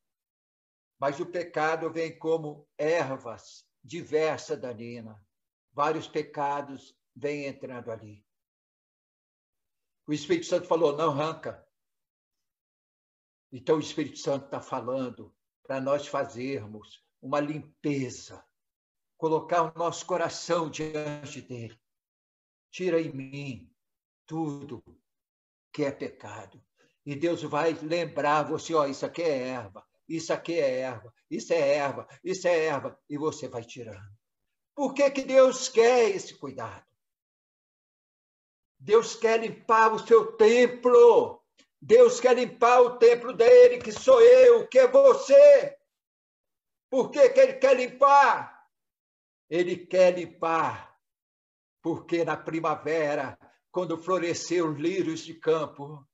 Mas 1.00 1.18
o 1.22 1.26
pecado 1.26 1.90
vem 1.90 2.20
como 2.20 2.68
ervas 2.78 3.66
diversas, 3.82 4.60
Danina. 4.60 5.18
Vários 5.72 6.10
pecados 6.10 6.94
vêm 7.16 7.46
entrando 7.46 7.90
ali. 7.90 8.22
O 10.06 10.12
Espírito 10.12 10.48
Santo 10.48 10.68
falou: 10.68 10.96
não 10.96 11.12
arranca. 11.12 11.65
Então 13.56 13.78
o 13.78 13.80
Espírito 13.80 14.20
Santo 14.20 14.48
está 14.48 14.60
falando 14.60 15.34
para 15.64 15.80
nós 15.80 16.06
fazermos 16.06 17.02
uma 17.22 17.40
limpeza, 17.40 18.44
colocar 19.16 19.64
o 19.64 19.80
nosso 19.80 20.06
coração 20.06 20.70
diante 20.70 21.40
dele. 21.40 21.80
Tira 22.70 23.00
em 23.00 23.14
mim 23.14 23.74
tudo 24.26 24.84
que 25.72 25.86
é 25.86 25.92
pecado. 25.92 26.62
E 27.06 27.16
Deus 27.16 27.44
vai 27.44 27.72
lembrar 27.72 28.44
você, 28.44 28.74
ó, 28.74 28.86
isso 28.88 29.06
aqui 29.06 29.22
é 29.22 29.48
erva, 29.48 29.88
isso 30.06 30.34
aqui 30.34 30.60
é 30.60 30.80
erva, 30.82 31.14
isso 31.32 31.54
é 31.54 31.76
erva, 31.76 32.08
isso 32.26 32.48
é 32.50 32.66
erva, 32.66 33.00
e 33.10 33.18
você 33.18 33.48
vai 33.48 33.64
tirando. 33.64 34.18
Por 34.76 34.94
que, 34.94 35.10
que 35.12 35.24
Deus 35.24 35.70
quer 35.70 36.10
esse 36.10 36.38
cuidado? 36.38 36.86
Deus 38.78 39.16
quer 39.16 39.40
limpar 39.40 39.94
o 39.94 40.06
seu 40.06 40.34
templo. 40.34 41.45
Deus 41.82 42.20
quer 42.20 42.36
limpar 42.36 42.82
o 42.82 42.98
templo 42.98 43.34
dele, 43.34 43.80
que 43.80 43.92
sou 43.92 44.22
eu, 44.22 44.68
que 44.68 44.80
é 44.80 44.88
você. 44.88 45.78
Por 46.90 47.12
que, 47.12 47.30
que 47.30 47.40
ele 47.40 47.54
quer 47.54 47.76
limpar? 47.76 48.68
Ele 49.50 49.78
quer 49.86 50.18
limpar, 50.18 50.98
porque 51.82 52.24
na 52.24 52.36
primavera, 52.36 53.38
quando 53.72 53.98
florescer 53.98 54.66
os 54.66 54.80
lírios 54.80 55.20
de 55.20 55.34
campo, 55.36 56.08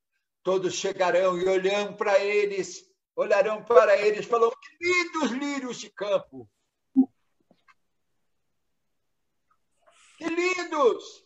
todos 0.44 0.74
chegarão 0.74 1.38
e 1.38 1.48
olhando 1.48 1.96
para 1.96 2.20
eles, 2.20 2.84
olharão 3.16 3.64
para 3.64 3.98
eles, 3.98 4.26
que 4.26 4.78
lindos 4.82 5.32
lírios 5.32 5.78
de 5.78 5.90
campo! 5.90 6.50
Que 10.18 10.28
lindos! 10.28 11.26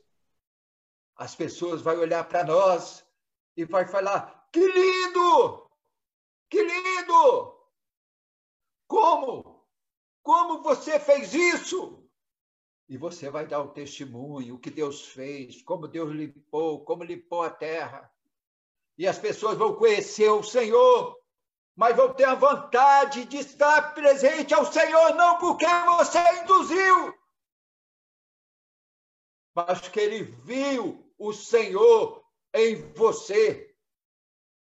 As 1.15 1.33
pessoas 1.33 1.81
vão 1.81 1.97
olhar 1.99 2.27
para 2.27 2.43
nós 2.43 3.05
e 3.56 3.66
vai 3.66 3.88
falar: 3.88 4.47
que 4.51 4.60
lindo! 4.60 5.70
Que 6.49 6.64
lindo! 6.64 7.56
Como? 8.88 9.66
Como 10.22 10.62
você 10.62 10.99
fez 10.99 11.34
isso? 11.34 12.03
E 12.88 12.97
você 12.97 13.30
vai 13.30 13.47
dar 13.47 13.62
o 13.62 13.70
testemunho, 13.70 14.56
o 14.56 14.60
que 14.60 14.70
Deus 14.70 15.08
fez, 15.08 15.62
como 15.64 15.88
Deus 15.88 16.12
limpou, 16.12 16.86
como 16.86 17.03
limpou 17.03 17.41
a 17.41 17.49
terra. 17.49 18.12
E 18.97 19.08
as 19.08 19.18
pessoas 19.18 19.58
vão 19.58 19.76
conhecer 19.76 20.30
o 20.30 20.43
Senhor, 20.43 21.20
mas 21.76 21.95
vão 21.95 22.14
ter 22.14 22.26
a 22.26 22.36
vontade 22.36 23.26
de 23.26 23.38
estar 23.38 23.93
presente 23.93 24.53
ao 24.53 24.72
Senhor, 24.72 25.16
não 25.16 25.38
porque 25.39 25.66
você 25.66 26.20
induziu, 26.43 27.14
mas 29.56 29.88
que 29.88 29.99
ele 29.99 30.24
viu 30.24 31.14
o 31.18 31.34
Senhor 31.34 32.24
em 32.56 32.91
você. 32.93 33.76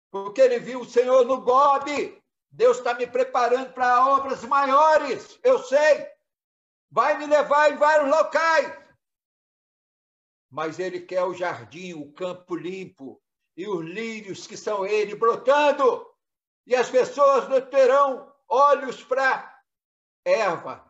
Porque 0.10 0.42
ele 0.42 0.60
viu 0.60 0.82
o 0.82 0.90
Senhor 0.90 1.26
no 1.26 1.42
Bob. 1.42 2.22
Deus 2.50 2.78
está 2.78 2.94
me 2.94 3.06
preparando 3.06 3.74
para 3.74 4.08
obras 4.08 4.44
maiores, 4.44 5.40
eu 5.44 5.60
sei. 5.60 6.08
Vai 6.90 7.18
me 7.18 7.26
levar 7.26 7.72
em 7.72 7.78
vários 7.78 8.10
locais. 8.10 8.78
Mas 10.50 10.80
ele 10.80 11.00
quer 11.00 11.24
o 11.24 11.34
jardim, 11.34 11.94
o 11.94 12.12
campo 12.12 12.56
limpo 12.56 13.22
e 13.56 13.68
os 13.68 13.86
lírios 13.86 14.48
que 14.48 14.58
são 14.58 14.86
ele 14.86 15.16
brotando. 15.16 16.06
E 16.66 16.76
as 16.76 16.90
pessoas 16.90 17.48
não 17.48 17.62
terão 17.62 18.34
olhos 18.50 19.02
para 19.02 19.62
erva, 20.26 20.86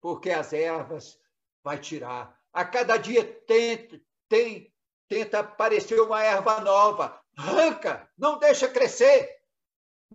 porque 0.00 0.30
as 0.30 0.52
ervas 0.52 1.18
vai 1.62 1.78
tirar. 1.78 2.36
A 2.52 2.64
cada 2.64 2.96
dia 2.96 3.24
tem, 3.46 3.88
tem 4.28 4.71
tenta 5.12 5.40
aparecer 5.40 6.00
uma 6.00 6.22
erva 6.22 6.60
nova. 6.60 7.22
Arranca, 7.36 8.10
não 8.16 8.38
deixa 8.38 8.66
crescer. 8.66 9.44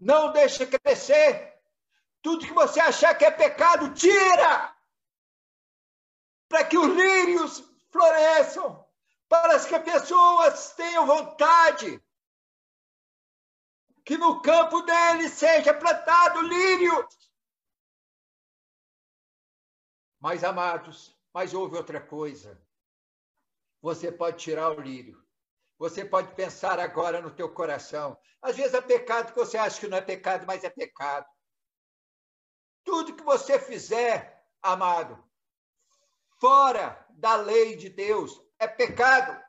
Não 0.02 0.32
deixa 0.32 0.66
crescer. 0.66 1.54
Tudo 2.24 2.46
que 2.46 2.54
você 2.54 2.80
achar 2.80 3.16
que 3.16 3.24
é 3.24 3.30
pecado, 3.30 3.94
tira! 3.94 4.76
Para 6.50 6.66
que 6.66 6.78
os 6.78 6.88
lírios 6.88 7.64
floresçam, 7.92 8.84
para 9.30 9.60
que 9.64 9.76
as 9.76 9.84
pessoas 9.84 10.74
tenham 10.74 11.06
vontade. 11.06 12.04
Que 14.04 14.18
no 14.18 14.42
campo 14.42 14.82
deles 14.82 15.34
seja 15.34 15.76
plantado 15.76 16.42
lírio. 16.42 17.08
Mas, 20.20 20.44
amados, 20.44 21.16
mas 21.32 21.54
houve 21.54 21.76
outra 21.76 22.02
coisa 22.02 22.60
você 23.88 24.12
pode 24.12 24.40
tirar 24.40 24.72
o 24.72 24.82
lírio. 24.82 25.26
Você 25.80 26.04
pode 26.04 26.36
pensar 26.36 26.78
agora 26.78 27.22
no 27.22 27.34
teu 27.34 27.54
coração. 27.54 28.20
Às 28.42 28.58
vezes 28.58 28.74
é 28.74 28.82
pecado 28.82 29.32
que 29.32 29.40
você 29.40 29.58
acha 29.58 29.80
que 29.80 29.88
não 29.88 29.98
é 29.98 30.02
pecado, 30.02 30.46
mas 30.46 30.66
é 30.66 30.70
pecado. 30.70 31.26
Tudo 32.84 33.16
que 33.16 33.24
você 33.24 33.58
fizer, 33.58 34.46
amado, 34.62 35.24
fora 36.38 37.08
da 37.12 37.38
lei 37.38 37.78
de 37.78 37.88
Deus, 37.88 38.42
é 38.60 38.68
pecado. 38.68 39.42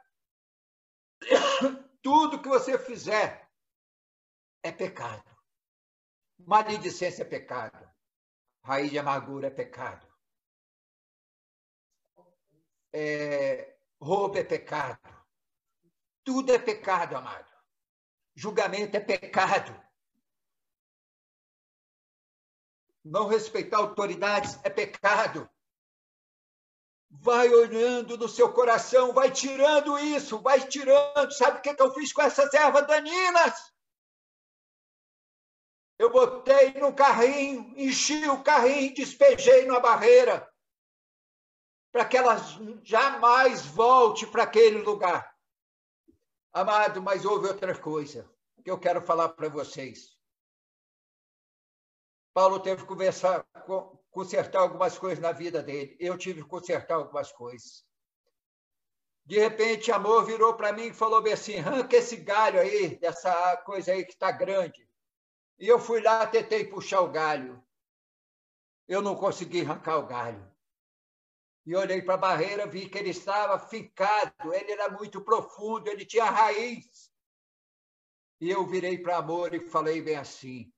Tudo 2.00 2.40
que 2.40 2.48
você 2.48 2.78
fizer 2.78 3.50
é 4.62 4.70
pecado. 4.70 5.36
Maledicência 6.38 7.22
é 7.22 7.26
pecado. 7.26 7.90
Raiz 8.62 8.88
de 8.88 9.00
amargura 9.00 9.48
é 9.48 9.50
pecado. 9.50 10.06
É, 12.92 13.77
Roubo 14.00 14.38
é 14.38 14.44
pecado. 14.44 14.98
Tudo 16.24 16.52
é 16.52 16.58
pecado, 16.58 17.16
amado. 17.16 17.48
Julgamento 18.34 18.96
é 18.96 19.00
pecado. 19.00 19.74
Não 23.04 23.26
respeitar 23.26 23.78
autoridades 23.78 24.58
é 24.62 24.70
pecado. 24.70 25.48
Vai 27.10 27.48
olhando 27.48 28.18
no 28.18 28.28
seu 28.28 28.52
coração, 28.52 29.12
vai 29.12 29.32
tirando 29.32 29.98
isso, 29.98 30.38
vai 30.40 30.60
tirando. 30.68 31.32
Sabe 31.32 31.58
o 31.58 31.62
que 31.62 31.82
eu 31.82 31.92
fiz 31.94 32.12
com 32.12 32.22
essas 32.22 32.52
ervas 32.52 32.86
daninas? 32.86 33.72
Eu 35.98 36.10
botei 36.10 36.74
no 36.74 36.94
carrinho, 36.94 37.74
enchi 37.76 38.28
o 38.28 38.42
carrinho, 38.42 38.94
despejei 38.94 39.64
na 39.66 39.80
barreira 39.80 40.48
para 41.98 42.04
que 42.04 42.16
ela 42.16 42.36
jamais 42.84 43.66
volte 43.66 44.24
para 44.24 44.44
aquele 44.44 44.78
lugar. 44.82 45.34
Amado, 46.52 47.02
mas 47.02 47.24
houve 47.24 47.48
outra 47.48 47.76
coisa 47.76 48.30
que 48.62 48.70
eu 48.70 48.78
quero 48.78 49.02
falar 49.02 49.30
para 49.30 49.48
vocês. 49.48 50.16
Paulo 52.32 52.60
teve 52.60 52.82
que 52.82 52.88
conversar, 52.88 53.44
consertar 54.12 54.60
algumas 54.60 54.96
coisas 54.96 55.18
na 55.18 55.32
vida 55.32 55.60
dele. 55.60 55.96
Eu 55.98 56.16
tive 56.16 56.40
que 56.40 56.48
consertar 56.48 56.94
algumas 56.94 57.32
coisas. 57.32 57.84
De 59.24 59.40
repente, 59.40 59.90
amor 59.90 60.24
virou 60.24 60.54
para 60.54 60.72
mim 60.72 60.86
e 60.86 60.94
falou 60.94 61.20
bem 61.20 61.32
assim: 61.32 61.58
arranca 61.58 61.96
esse 61.96 62.14
galho 62.14 62.60
aí, 62.60 62.96
dessa 63.00 63.56
coisa 63.66 63.90
aí 63.90 64.04
que 64.04 64.12
está 64.12 64.30
grande. 64.30 64.88
E 65.58 65.66
eu 65.66 65.80
fui 65.80 66.00
lá, 66.00 66.24
tentei 66.28 66.64
puxar 66.64 67.00
o 67.00 67.10
galho. 67.10 67.60
Eu 68.86 69.02
não 69.02 69.16
consegui 69.16 69.62
arrancar 69.62 69.98
o 69.98 70.06
galho 70.06 70.57
e 71.68 71.76
olhei 71.76 72.00
para 72.00 72.14
a 72.14 72.16
barreira, 72.16 72.66
vi 72.66 72.88
que 72.88 72.96
ele 72.96 73.10
estava 73.10 73.58
ficado, 73.58 74.54
ele 74.54 74.72
era 74.72 74.88
muito 74.88 75.20
profundo, 75.20 75.86
ele 75.86 76.06
tinha 76.06 76.24
raiz. 76.24 77.12
E 78.40 78.48
eu 78.48 78.66
virei 78.66 78.96
para 78.96 79.18
amor 79.18 79.52
e 79.52 79.68
falei 79.68 80.00
bem 80.00 80.16
assim. 80.16 80.72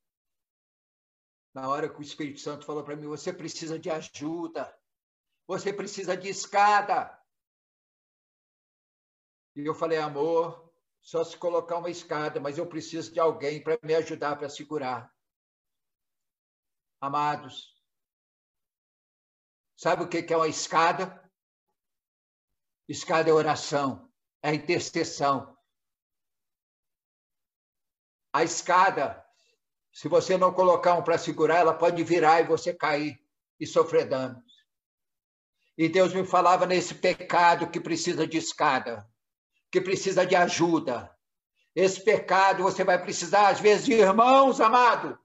Na 1.54 1.68
hora 1.68 1.88
que 1.88 2.00
o 2.00 2.02
Espírito 2.02 2.40
Santo 2.40 2.66
falou 2.66 2.82
para 2.82 2.96
mim: 2.96 3.06
você 3.06 3.32
precisa 3.32 3.78
de 3.78 3.88
ajuda, 3.88 4.76
você 5.46 5.72
precisa 5.72 6.16
de 6.16 6.28
escada. 6.28 7.16
E 9.54 9.64
eu 9.64 9.76
falei: 9.76 9.98
amor, 9.98 10.74
só 11.00 11.22
se 11.22 11.36
colocar 11.36 11.78
uma 11.78 11.90
escada, 11.90 12.40
mas 12.40 12.58
eu 12.58 12.66
preciso 12.66 13.12
de 13.12 13.20
alguém 13.20 13.62
para 13.62 13.78
me 13.84 13.94
ajudar 13.94 14.34
para 14.34 14.48
segurar. 14.48 15.14
Amados, 17.00 17.79
Sabe 19.80 20.04
o 20.04 20.08
que 20.08 20.30
é 20.30 20.36
uma 20.36 20.46
escada? 20.46 21.18
Escada 22.86 23.30
é 23.30 23.32
oração, 23.32 24.12
é 24.42 24.52
intercessão. 24.52 25.56
A 28.30 28.44
escada, 28.44 29.24
se 29.90 30.06
você 30.06 30.36
não 30.36 30.52
colocar 30.52 30.92
um 30.96 31.02
para 31.02 31.16
segurar, 31.16 31.60
ela 31.60 31.72
pode 31.72 32.04
virar 32.04 32.42
e 32.42 32.46
você 32.46 32.74
cair 32.74 33.18
e 33.58 33.66
sofrer 33.66 34.06
danos. 34.06 34.44
E 35.78 35.88
Deus 35.88 36.12
me 36.12 36.26
falava 36.26 36.66
nesse 36.66 36.94
pecado 36.94 37.70
que 37.70 37.80
precisa 37.80 38.26
de 38.26 38.36
escada, 38.36 39.10
que 39.72 39.80
precisa 39.80 40.26
de 40.26 40.36
ajuda. 40.36 41.10
Esse 41.74 42.04
pecado 42.04 42.64
você 42.64 42.84
vai 42.84 43.02
precisar, 43.02 43.48
às 43.48 43.60
vezes, 43.60 43.86
de 43.86 43.94
irmãos, 43.94 44.60
amado, 44.60 45.18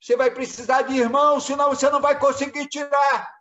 você 0.00 0.16
vai 0.16 0.30
precisar 0.30 0.82
de 0.82 0.94
irmãos, 0.94 1.44
senão 1.44 1.70
você 1.70 1.90
não 1.90 2.00
vai 2.00 2.18
conseguir 2.18 2.68
tirar. 2.68 3.34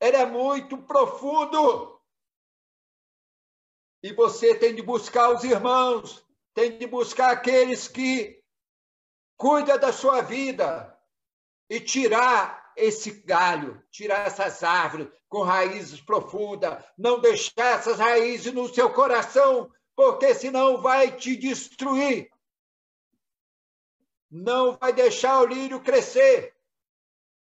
Ele 0.00 0.16
é 0.16 0.26
muito 0.26 0.76
profundo. 0.78 2.00
E 4.02 4.12
você 4.12 4.54
tem 4.54 4.74
de 4.74 4.82
buscar 4.82 5.30
os 5.30 5.44
irmãos, 5.44 6.26
tem 6.54 6.76
de 6.76 6.86
buscar 6.86 7.30
aqueles 7.30 7.86
que 7.88 8.42
cuidam 9.36 9.78
da 9.78 9.92
sua 9.92 10.20
vida 10.20 10.98
e 11.70 11.80
tirar 11.80 12.72
esse 12.76 13.22
galho, 13.22 13.82
tirar 13.90 14.26
essas 14.26 14.62
árvores 14.62 15.08
com 15.28 15.42
raízes 15.42 16.00
profundas, 16.00 16.84
não 16.98 17.20
deixar 17.20 17.78
essas 17.78 17.98
raízes 17.98 18.52
no 18.52 18.72
seu 18.72 18.92
coração, 18.92 19.70
porque 19.94 20.34
senão 20.34 20.82
vai 20.82 21.16
te 21.16 21.36
destruir. 21.36 22.28
Não 24.32 24.78
vai 24.78 24.94
deixar 24.94 25.42
o 25.42 25.46
lírio 25.46 25.82
crescer, 25.82 26.56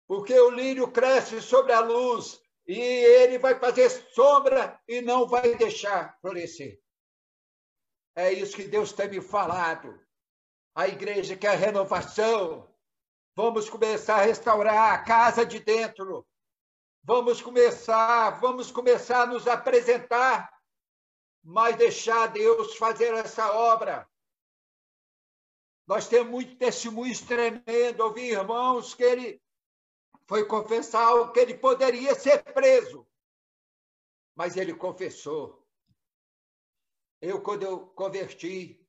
porque 0.06 0.38
o 0.38 0.50
lírio 0.50 0.86
cresce 0.92 1.42
sobre 1.42 1.72
a 1.72 1.80
luz 1.80 2.40
e 2.64 2.78
ele 2.78 3.40
vai 3.40 3.58
fazer 3.58 3.90
sombra 3.90 4.80
e 4.86 5.02
não 5.02 5.26
vai 5.26 5.56
deixar 5.56 6.16
florescer. 6.20 6.80
É 8.14 8.32
isso 8.32 8.54
que 8.54 8.68
Deus 8.68 8.92
tem 8.92 9.10
me 9.10 9.20
falado. 9.20 10.00
A 10.76 10.86
igreja 10.86 11.36
quer 11.36 11.58
renovação. 11.58 12.72
Vamos 13.34 13.68
começar 13.68 14.20
a 14.20 14.24
restaurar 14.24 14.92
a 14.92 14.98
casa 14.98 15.44
de 15.44 15.58
dentro. 15.58 16.24
Vamos 17.02 17.42
começar, 17.42 18.30
vamos 18.40 18.70
começar 18.70 19.22
a 19.22 19.26
nos 19.26 19.48
apresentar, 19.48 20.52
mas 21.42 21.74
deixar 21.74 22.28
Deus 22.28 22.76
fazer 22.76 23.12
essa 23.12 23.52
obra. 23.52 24.08
Nós 25.86 26.08
temos 26.08 26.30
muito 26.30 26.56
testemunhos 26.56 27.20
tremendo. 27.20 28.00
Ouvi 28.00 28.30
irmãos 28.30 28.94
que 28.94 29.04
ele 29.04 29.42
foi 30.26 30.44
confessar 30.44 31.32
que 31.32 31.40
ele 31.40 31.54
poderia 31.54 32.14
ser 32.14 32.42
preso, 32.52 33.06
mas 34.34 34.56
ele 34.56 34.74
confessou. 34.74 35.64
Eu, 37.20 37.40
quando 37.40 37.62
eu 37.62 37.86
converti, 37.88 38.84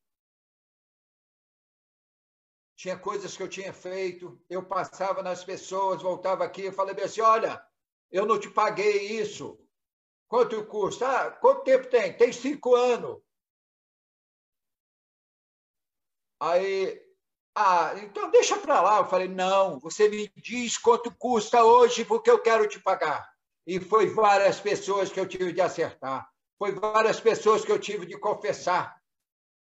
tinha 2.76 2.98
coisas 2.98 3.38
que 3.38 3.44
eu 3.44 3.48
tinha 3.48 3.72
feito, 3.72 4.40
eu 4.50 4.66
passava 4.66 5.24
nas 5.24 5.44
pessoas, 5.44 6.02
voltava 6.02 6.44
aqui 6.44 6.64
e 6.64 6.72
falei 6.72 6.96
assim: 7.04 7.22
olha, 7.22 7.64
eu 8.12 8.26
não 8.26 8.40
te 8.40 8.50
paguei 8.50 9.20
isso. 9.20 9.60
Quanto 10.28 10.66
custa? 10.66 11.08
Ah, 11.08 11.32
quanto 11.32 11.64
tempo 11.64 11.90
tem? 11.90 12.16
Tem 12.18 12.34
cinco 12.34 12.76
anos. 12.76 13.22
Aí, 16.40 17.02
ah, 17.56 17.94
então 17.98 18.30
deixa 18.30 18.58
para 18.58 18.82
lá. 18.82 19.00
Eu 19.00 19.06
falei: 19.06 19.28
não, 19.28 19.80
você 19.80 20.08
me 20.08 20.32
diz 20.36 20.78
quanto 20.78 21.14
custa 21.16 21.64
hoje, 21.64 22.06
porque 22.06 22.30
eu 22.30 22.40
quero 22.40 22.68
te 22.68 22.80
pagar. 22.80 23.28
E 23.66 23.80
foi 23.80 24.08
várias 24.08 24.60
pessoas 24.60 25.12
que 25.12 25.20
eu 25.20 25.28
tive 25.28 25.52
de 25.52 25.62
acertar. 25.62 26.30
Foi 26.58 26.72
várias 26.72 27.20
pessoas 27.20 27.66
que 27.66 27.72
eu 27.72 27.80
tive 27.80 28.06
de 28.06 28.18
confessar. 28.18 29.02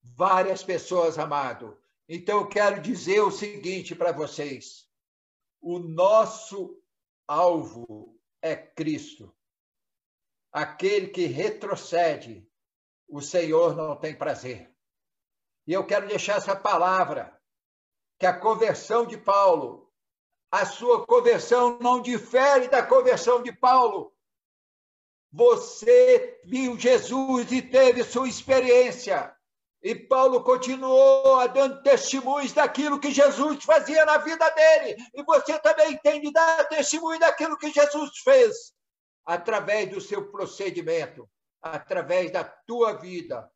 Várias 0.02 0.64
pessoas, 0.64 1.18
amado. 1.18 1.78
Então, 2.08 2.40
eu 2.40 2.48
quero 2.48 2.82
dizer 2.82 3.22
o 3.22 3.32
seguinte 3.32 3.96
para 3.96 4.12
vocês: 4.12 4.88
o 5.62 5.80
nosso 5.80 6.80
alvo 7.28 8.20
é 8.42 8.56
Cristo. 8.56 9.36
Aquele 10.52 11.08
que 11.08 11.26
retrocede, 11.26 12.48
o 13.08 13.22
Senhor 13.22 13.76
não 13.76 13.96
tem 13.96 14.16
prazer. 14.16 14.74
E 15.70 15.74
eu 15.74 15.86
quero 15.86 16.08
deixar 16.08 16.38
essa 16.38 16.56
palavra, 16.56 17.40
que 18.18 18.26
a 18.26 18.34
conversão 18.34 19.06
de 19.06 19.16
Paulo, 19.16 19.88
a 20.52 20.66
sua 20.66 21.06
conversão 21.06 21.78
não 21.80 22.02
difere 22.02 22.68
da 22.68 22.82
conversão 22.82 23.44
de 23.44 23.54
Paulo. 23.54 24.12
Você 25.32 26.42
viu 26.44 26.76
Jesus 26.76 27.52
e 27.52 27.62
teve 27.62 28.04
sua 28.04 28.28
experiência. 28.28 29.32
E 29.84 29.94
Paulo 29.94 30.44
continuou 30.44 31.48
dando 31.50 31.84
testemunhos 31.84 32.52
daquilo 32.52 33.00
que 33.00 33.12
Jesus 33.12 33.64
fazia 33.64 34.04
na 34.06 34.18
vida 34.18 34.50
dele. 34.50 34.98
E 35.14 35.22
você 35.22 35.60
também 35.60 35.96
tem 36.00 36.20
de 36.20 36.34
dar 36.34 36.68
testemunho 36.68 37.20
daquilo 37.20 37.56
que 37.56 37.72
Jesus 37.72 38.18
fez 38.24 38.74
através 39.24 39.88
do 39.92 40.02
seu 40.02 40.32
procedimento, 40.32 41.30
através 41.62 42.32
da 42.32 42.44
tua 42.44 42.94
vida. 42.94 43.48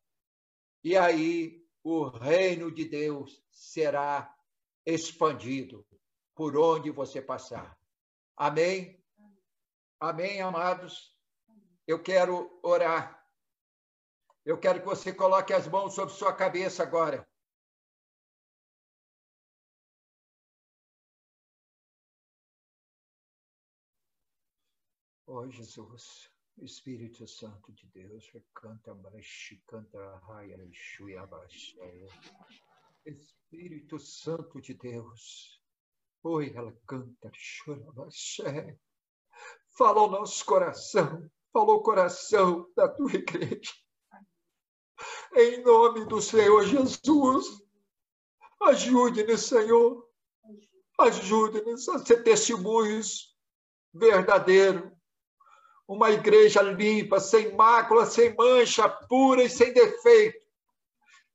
E 0.83 0.95
aí 0.95 1.62
o 1.83 2.07
reino 2.07 2.71
de 2.71 2.85
Deus 2.85 3.43
será 3.51 4.33
expandido 4.85 5.85
por 6.35 6.57
onde 6.57 6.89
você 6.89 7.21
passar. 7.21 7.77
Amém? 8.35 9.03
Amém, 9.99 10.41
amados? 10.41 11.13
eu 11.87 12.01
quero 12.01 12.59
orar. 12.63 13.21
Eu 14.45 14.59
quero 14.59 14.79
que 14.79 14.85
você 14.85 15.13
coloque 15.13 15.53
as 15.53 15.67
mãos 15.67 15.93
sobre 15.93 16.13
sua 16.13 16.33
cabeça 16.35 16.83
agora. 16.83 17.27
Oh, 25.25 25.49
Jesus, 25.49 26.29
Espírito 26.61 27.27
Santo 27.27 27.73
de 27.73 27.87
Deus, 27.87 28.31
canta, 28.53 28.95
canta, 29.65 30.15
raia, 30.27 30.57
Espírito 33.05 33.99
Santo 33.99 34.61
de 34.61 34.73
Deus, 34.73 35.61
oi, 36.23 36.53
ela 36.55 36.73
canta, 36.87 37.31
chora, 37.65 38.09
fala 39.77 39.99
ao 40.01 40.09
nosso 40.09 40.45
coração, 40.45 41.29
falou 41.51 41.77
o 41.77 41.83
coração 41.83 42.71
da 42.75 42.87
tua 42.87 43.13
igreja. 43.13 43.73
Em 45.35 45.63
nome 45.63 46.05
do 46.05 46.21
Senhor 46.21 46.63
Jesus, 46.65 47.45
ajude-nos, 48.61 49.41
Senhor. 49.41 50.07
Ajude-nos 50.99 51.89
a 51.89 52.05
ser 52.05 52.23
testemunhos 52.23 53.35
verdadeiros. 53.91 54.92
Uma 55.87 56.11
igreja 56.11 56.61
limpa, 56.61 57.19
sem 57.19 57.53
mácula, 57.53 58.05
sem 58.05 58.35
mancha, 58.35 58.87
pura 58.87 59.43
e 59.43 59.49
sem 59.49 59.73
defeito. 59.73 60.39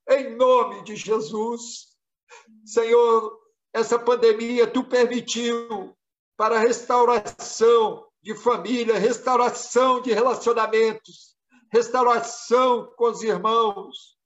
Em 0.09 0.37
nome 0.37 0.83
de 0.85 0.97
Jesus. 0.97 1.89
Senhor, 2.65 3.39
essa 3.73 3.99
pandemia 3.99 4.67
tu 4.67 4.85
permitiu 4.85 5.97
para 6.37 6.57
a 6.57 6.61
restauração 6.61 8.07
de 8.23 8.35
família, 8.35 8.99
restauração 8.99 10.01
de 10.01 10.13
relacionamentos, 10.13 11.37
restauração 11.71 12.93
com 12.97 13.11
os 13.11 13.23
irmãos. 13.23 14.17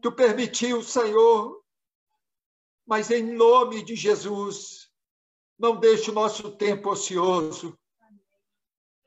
Tu 0.00 0.10
permitiu, 0.12 0.82
Senhor, 0.82 1.62
mas 2.86 3.10
em 3.10 3.22
nome 3.22 3.82
de 3.82 3.94
Jesus, 3.94 4.88
não 5.58 5.76
deixe 5.76 6.10
o 6.10 6.14
nosso 6.14 6.56
tempo 6.56 6.90
ocioso. 6.90 7.78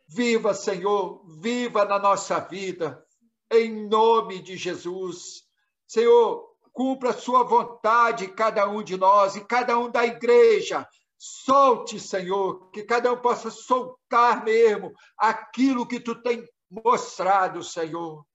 Viva, 0.08 0.54
Senhor, 0.54 1.24
viva 1.40 1.84
na 1.86 1.98
nossa 1.98 2.40
vida, 2.40 3.04
em 3.52 3.88
nome 3.88 4.42
de 4.42 4.56
Jesus. 4.56 5.44
Senhor, 5.88 6.56
cumpra 6.72 7.10
a 7.12 7.18
sua 7.18 7.44
vontade 7.44 8.28
cada 8.28 8.70
um 8.70 8.84
de 8.84 8.98
nós 8.98 9.36
e 9.36 9.44
cada 9.44 9.78
um 9.80 9.90
da 9.90 10.06
igreja, 10.06 10.88
Solte, 11.18 12.00
Senhor, 12.00 12.70
que 12.72 12.84
cada 12.84 13.12
um 13.12 13.18
possa 13.18 13.50
soltar 13.50 14.44
mesmo 14.44 14.94
aquilo 15.18 15.88
que 15.88 16.00
tu 16.00 16.22
tem 16.22 16.48
mostrado, 16.70 17.64
Senhor. 17.64 18.26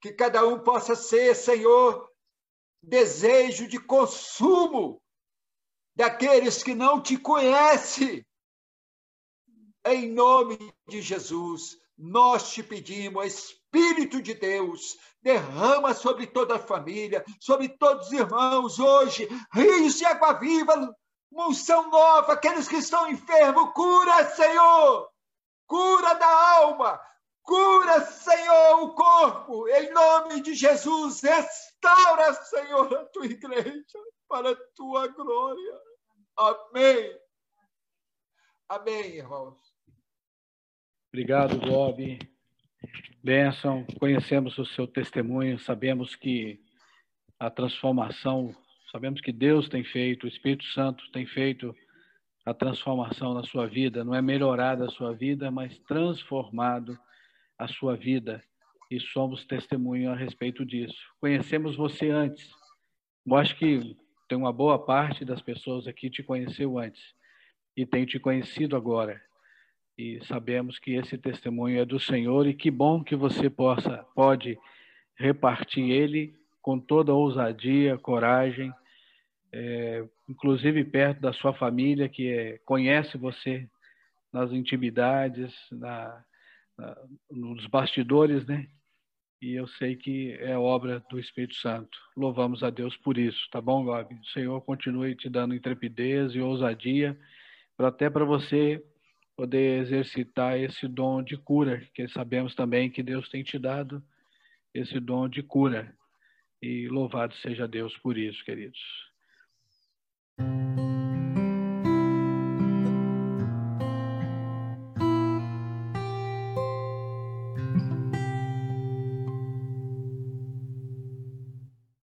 Que 0.00 0.12
cada 0.12 0.44
um 0.46 0.58
possa 0.58 0.96
ser, 0.96 1.36
Senhor, 1.36 2.08
desejo 2.82 3.68
de 3.68 3.78
consumo 3.78 5.00
daqueles 5.94 6.62
que 6.62 6.74
não 6.74 7.00
te 7.00 7.16
conhecem. 7.16 8.26
Em 9.84 10.12
nome 10.12 10.56
de 10.88 11.02
Jesus, 11.02 11.76
nós 11.98 12.52
te 12.52 12.62
pedimos, 12.62 13.26
Espírito 13.26 14.22
de 14.22 14.34
Deus, 14.34 14.96
derrama 15.20 15.94
sobre 15.94 16.26
toda 16.26 16.56
a 16.56 16.58
família, 16.58 17.24
sobre 17.40 17.68
todos 17.68 18.06
os 18.06 18.12
irmãos 18.12 18.78
hoje, 18.78 19.28
rios 19.52 19.96
de 19.96 20.04
água 20.04 20.34
viva 20.34 20.94
unção 21.34 21.88
nova, 21.90 22.34
aqueles 22.34 22.68
que 22.68 22.76
estão 22.76 23.08
enfermos, 23.08 23.72
cura, 23.72 24.30
Senhor, 24.30 25.10
cura 25.66 26.14
da 26.14 26.56
alma, 26.58 27.00
cura, 27.42 28.04
Senhor, 28.04 28.82
o 28.82 28.94
corpo, 28.94 29.68
em 29.68 29.90
nome 29.92 30.40
de 30.42 30.54
Jesus, 30.54 31.22
restaura, 31.22 32.34
Senhor, 32.34 32.94
a 32.94 33.04
tua 33.06 33.26
igreja, 33.26 33.98
para 34.28 34.50
a 34.50 34.56
tua 34.74 35.08
glória. 35.08 35.80
Amém. 36.36 37.18
Amém, 38.68 39.16
irmãos. 39.16 39.71
Obrigado, 41.12 41.58
Bob. 41.58 42.18
Benção, 43.22 43.84
conhecemos 44.00 44.58
o 44.58 44.64
seu 44.64 44.86
testemunho, 44.86 45.58
sabemos 45.58 46.16
que 46.16 46.60
a 47.38 47.50
transformação 47.50 48.54
Sabemos 48.92 49.22
que 49.22 49.32
Deus 49.32 49.70
tem 49.70 49.82
feito, 49.82 50.24
o 50.24 50.28
Espírito 50.28 50.64
Santo 50.66 51.10
tem 51.12 51.24
feito 51.24 51.74
a 52.44 52.52
transformação 52.52 53.32
na 53.32 53.42
sua 53.42 53.66
vida, 53.66 54.04
não 54.04 54.14
é 54.14 54.20
melhorada 54.20 54.84
a 54.84 54.90
sua 54.90 55.14
vida, 55.14 55.50
mas 55.50 55.78
transformado 55.88 56.98
a 57.58 57.66
sua 57.66 57.96
vida. 57.96 58.44
E 58.90 59.00
somos 59.00 59.46
testemunho 59.46 60.10
a 60.10 60.14
respeito 60.14 60.62
disso. 60.62 60.98
Conhecemos 61.18 61.74
você 61.74 62.10
antes. 62.10 62.50
Eu 63.26 63.34
acho 63.34 63.56
que 63.56 63.96
tem 64.28 64.36
uma 64.36 64.52
boa 64.52 64.78
parte 64.84 65.24
das 65.24 65.40
pessoas 65.40 65.86
aqui 65.86 66.10
te 66.10 66.22
conheceu 66.22 66.78
antes. 66.78 67.02
e 67.74 67.86
tem 67.86 68.04
te 68.04 68.18
conhecido 68.18 68.76
agora. 68.76 69.18
E 70.02 70.18
sabemos 70.24 70.80
que 70.80 70.94
esse 70.94 71.16
testemunho 71.16 71.80
é 71.80 71.84
do 71.84 72.00
Senhor 72.00 72.44
e 72.48 72.52
que 72.52 72.72
bom 72.72 73.04
que 73.04 73.14
você 73.14 73.48
possa 73.48 74.04
pode 74.16 74.58
repartir 75.14 75.92
ele 75.92 76.34
com 76.60 76.76
toda 76.76 77.14
ousadia, 77.14 77.96
coragem, 77.96 78.72
é, 79.52 80.04
inclusive 80.28 80.82
perto 80.82 81.20
da 81.20 81.32
sua 81.32 81.54
família 81.54 82.08
que 82.08 82.26
é, 82.26 82.58
conhece 82.64 83.16
você 83.16 83.70
nas 84.32 84.50
intimidades, 84.50 85.54
na, 85.70 86.24
na, 86.76 86.96
nos 87.30 87.64
bastidores, 87.68 88.44
né? 88.44 88.66
E 89.40 89.54
eu 89.54 89.68
sei 89.68 89.94
que 89.94 90.32
é 90.40 90.58
obra 90.58 90.98
do 91.10 91.20
Espírito 91.20 91.54
Santo. 91.54 91.96
Louvamos 92.16 92.64
a 92.64 92.70
Deus 92.70 92.96
por 92.96 93.16
isso, 93.16 93.38
tá 93.52 93.60
bom, 93.60 93.84
Gobi? 93.84 94.16
O 94.16 94.26
Senhor 94.32 94.60
continue 94.62 95.14
te 95.14 95.28
dando 95.28 95.54
intrepidez 95.54 96.34
e 96.34 96.40
ousadia, 96.40 97.16
para 97.76 97.86
até 97.86 98.10
para 98.10 98.24
você 98.24 98.84
poder 99.42 99.80
exercitar 99.80 100.56
esse 100.56 100.86
dom 100.86 101.20
de 101.20 101.36
cura, 101.36 101.84
que 101.94 102.06
sabemos 102.06 102.54
também 102.54 102.88
que 102.88 103.02
Deus 103.02 103.28
tem 103.28 103.42
te 103.42 103.58
dado 103.58 104.00
esse 104.72 105.00
dom 105.00 105.28
de 105.28 105.42
cura. 105.42 105.92
E 106.62 106.86
louvado 106.86 107.34
seja 107.34 107.66
Deus 107.66 107.98
por 107.98 108.16
isso, 108.16 108.44
queridos. 108.44 108.78